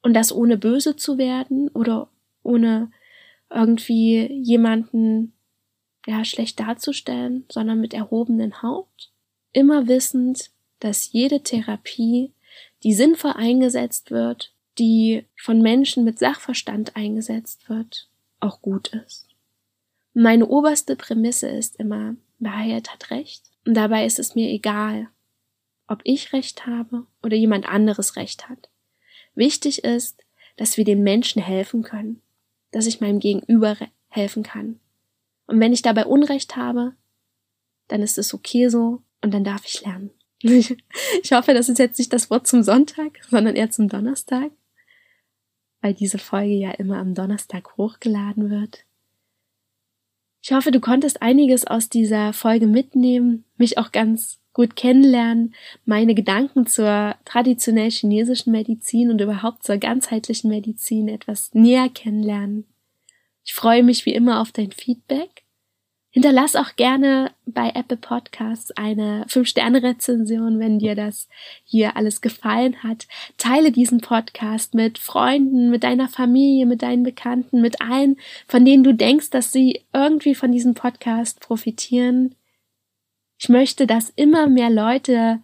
Und 0.03 0.13
das 0.13 0.33
ohne 0.33 0.59
böse 0.59 0.97
zu 0.97 1.17
werden 1.17 1.69
oder 1.69 2.11
ohne 2.43 2.91
irgendwie 3.49 4.31
jemanden 4.31 5.33
ja 6.07 6.27
schlecht 6.27 6.61
darzustellen, 6.61 7.47
sondern 7.51 7.81
mit 7.81 7.95
erhobenen 7.95 8.61
Haupt, 8.61 9.11
immer 9.53 9.89
wissend, 9.89 10.51
dass 10.79 11.11
jede 11.13 11.43
Therapie, 11.43 12.33
die 12.83 12.93
sinnvoll 12.93 13.33
eingesetzt 13.33 14.11
wird, 14.11 14.53
die 14.79 15.25
von 15.35 15.63
Menschen 15.63 16.05
mit 16.05 16.19
Sachverstand 16.19 16.97
eingesetzt 16.97 17.71
wird, 17.71 18.11
auch 18.41 18.61
gut 18.61 18.89
ist. 18.89 19.27
Meine 20.13 20.49
oberste 20.49 20.97
Prämisse 20.97 21.49
ist 21.49 21.77
immer, 21.77 22.15
Wahrheit 22.41 22.93
hat 22.93 23.11
Recht. 23.11 23.45
Und 23.65 23.73
dabei 23.73 24.05
ist 24.05 24.19
es 24.19 24.35
mir 24.35 24.51
egal, 24.51 25.09
ob 25.93 26.01
ich 26.05 26.33
Recht 26.33 26.67
habe 26.67 27.07
oder 27.23 27.37
jemand 27.37 27.69
anderes 27.69 28.17
Recht 28.17 28.49
hat. 28.49 28.71
Wichtig 29.35 29.85
ist, 29.85 30.25
dass 30.57 30.77
wir 30.77 30.85
den 30.85 31.03
Menschen 31.03 31.43
helfen 31.43 31.83
können, 31.83 32.21
dass 32.71 32.87
ich 32.87 33.01
meinem 33.01 33.21
Gegenüber 33.21 33.77
helfen 34.09 34.43
kann. 34.43 34.81
Und 35.47 35.61
wenn 35.61 35.73
ich 35.73 35.83
dabei 35.83 36.07
Unrecht 36.07 36.57
habe, 36.57 36.95
dann 37.89 38.03
ist 38.03 38.19
es 38.19 38.33
okay 38.33 38.69
so 38.69 39.03
und 39.21 39.33
dann 39.33 39.45
darf 39.45 39.67
ich 39.67 39.83
lernen. 39.83 40.11
Ich 41.23 41.33
hoffe, 41.33 41.55
das 41.55 41.69
ist 41.69 41.79
jetzt 41.79 41.99
nicht 41.99 42.13
das 42.13 42.31
Wort 42.31 42.47
zum 42.47 42.63
Sonntag, 42.63 43.21
sondern 43.31 43.55
eher 43.55 43.71
zum 43.71 43.89
Donnerstag, 43.89 44.51
weil 45.81 45.95
diese 45.95 46.19
Folge 46.19 46.55
ja 46.55 46.73
immer 46.73 46.99
am 46.99 47.15
Donnerstag 47.15 47.77
hochgeladen 47.77 48.51
wird. 48.51 48.85
Ich 50.43 50.51
hoffe, 50.51 50.73
du 50.73 50.81
konntest 50.81 51.23
einiges 51.23 51.67
aus 51.67 51.89
dieser 51.89 52.33
Folge 52.33 52.67
mitnehmen, 52.67 53.45
mich 53.57 53.79
auch 53.79 53.93
ganz 53.93 54.41
gut 54.53 54.75
kennenlernen, 54.75 55.55
meine 55.85 56.15
Gedanken 56.15 56.67
zur 56.67 57.15
traditionell 57.25 57.91
chinesischen 57.91 58.51
Medizin 58.51 59.11
und 59.11 59.21
überhaupt 59.21 59.63
zur 59.63 59.79
ganzheitlichen 59.79 60.51
Medizin 60.51 61.09
etwas 61.09 61.55
näher 61.55 61.89
kennenlernen. 61.89 62.67
Ich 63.45 63.55
freue 63.55 63.85
mich 63.85 64.05
wie 64.05 64.15
immer 64.15 64.41
auf 64.41 64.51
dein 64.51 64.73
Feedback 64.73 65.42
Hinterlass 66.15 66.57
auch 66.57 66.77
gerne 66.77 67.31
bei 67.47 67.71
Apple 67.75 67.97
Podcasts 67.97 68.71
eine 68.73 69.25
5-Sterne-Rezension, 69.31 70.59
wenn 70.59 70.79
dir 70.79 70.95
das 70.95 71.27
hier 71.65 71.97
alles 71.97 72.21
gefallen 72.21 72.83
hat. 72.83 73.07
Teile 73.39 73.73
diesen 73.73 74.03
Podcast 74.03 74.75
mit 74.75 74.99
Freunden, 74.99 75.71
mit 75.71 75.85
deiner 75.85 76.11
Familie, 76.11 76.67
mit 76.67 76.83
deinen 76.83 77.03
Bekannten, 77.03 77.63
mit 77.63 77.81
allen, 77.81 78.19
von 78.47 78.63
denen 78.67 78.85
du 78.85 78.93
denkst, 78.93 79.31
dass 79.31 79.53
sie 79.53 79.81
irgendwie 79.95 80.35
von 80.35 80.53
diesem 80.53 80.75
Podcast 80.75 81.41
profitieren. 81.41 82.35
Ich 83.39 83.49
möchte, 83.49 83.87
dass 83.87 84.13
immer 84.15 84.49
mehr 84.49 84.69
Leute 84.69 85.41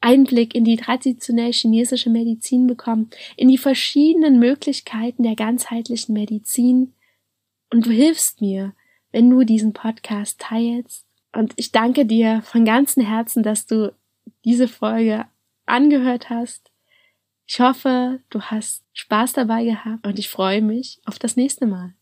Einblick 0.00 0.52
in 0.56 0.64
die 0.64 0.78
traditionell 0.78 1.52
chinesische 1.52 2.10
Medizin 2.10 2.66
bekommen, 2.66 3.10
in 3.36 3.46
die 3.46 3.56
verschiedenen 3.56 4.40
Möglichkeiten 4.40 5.22
der 5.22 5.36
ganzheitlichen 5.36 6.12
Medizin. 6.12 6.92
Und 7.70 7.86
du 7.86 7.90
hilfst 7.90 8.40
mir, 8.40 8.74
wenn 9.12 9.30
du 9.30 9.44
diesen 9.44 9.72
Podcast 9.72 10.40
teilst. 10.40 11.06
Und 11.32 11.52
ich 11.56 11.72
danke 11.72 12.04
dir 12.04 12.42
von 12.42 12.64
ganzem 12.64 13.04
Herzen, 13.04 13.42
dass 13.42 13.66
du 13.66 13.94
diese 14.44 14.68
Folge 14.68 15.26
angehört 15.66 16.30
hast. 16.30 16.70
Ich 17.46 17.60
hoffe, 17.60 18.20
du 18.30 18.40
hast 18.40 18.82
Spaß 18.92 19.34
dabei 19.34 19.64
gehabt 19.64 20.06
und 20.06 20.18
ich 20.18 20.28
freue 20.28 20.62
mich 20.62 21.00
auf 21.04 21.18
das 21.18 21.36
nächste 21.36 21.66
Mal. 21.66 21.94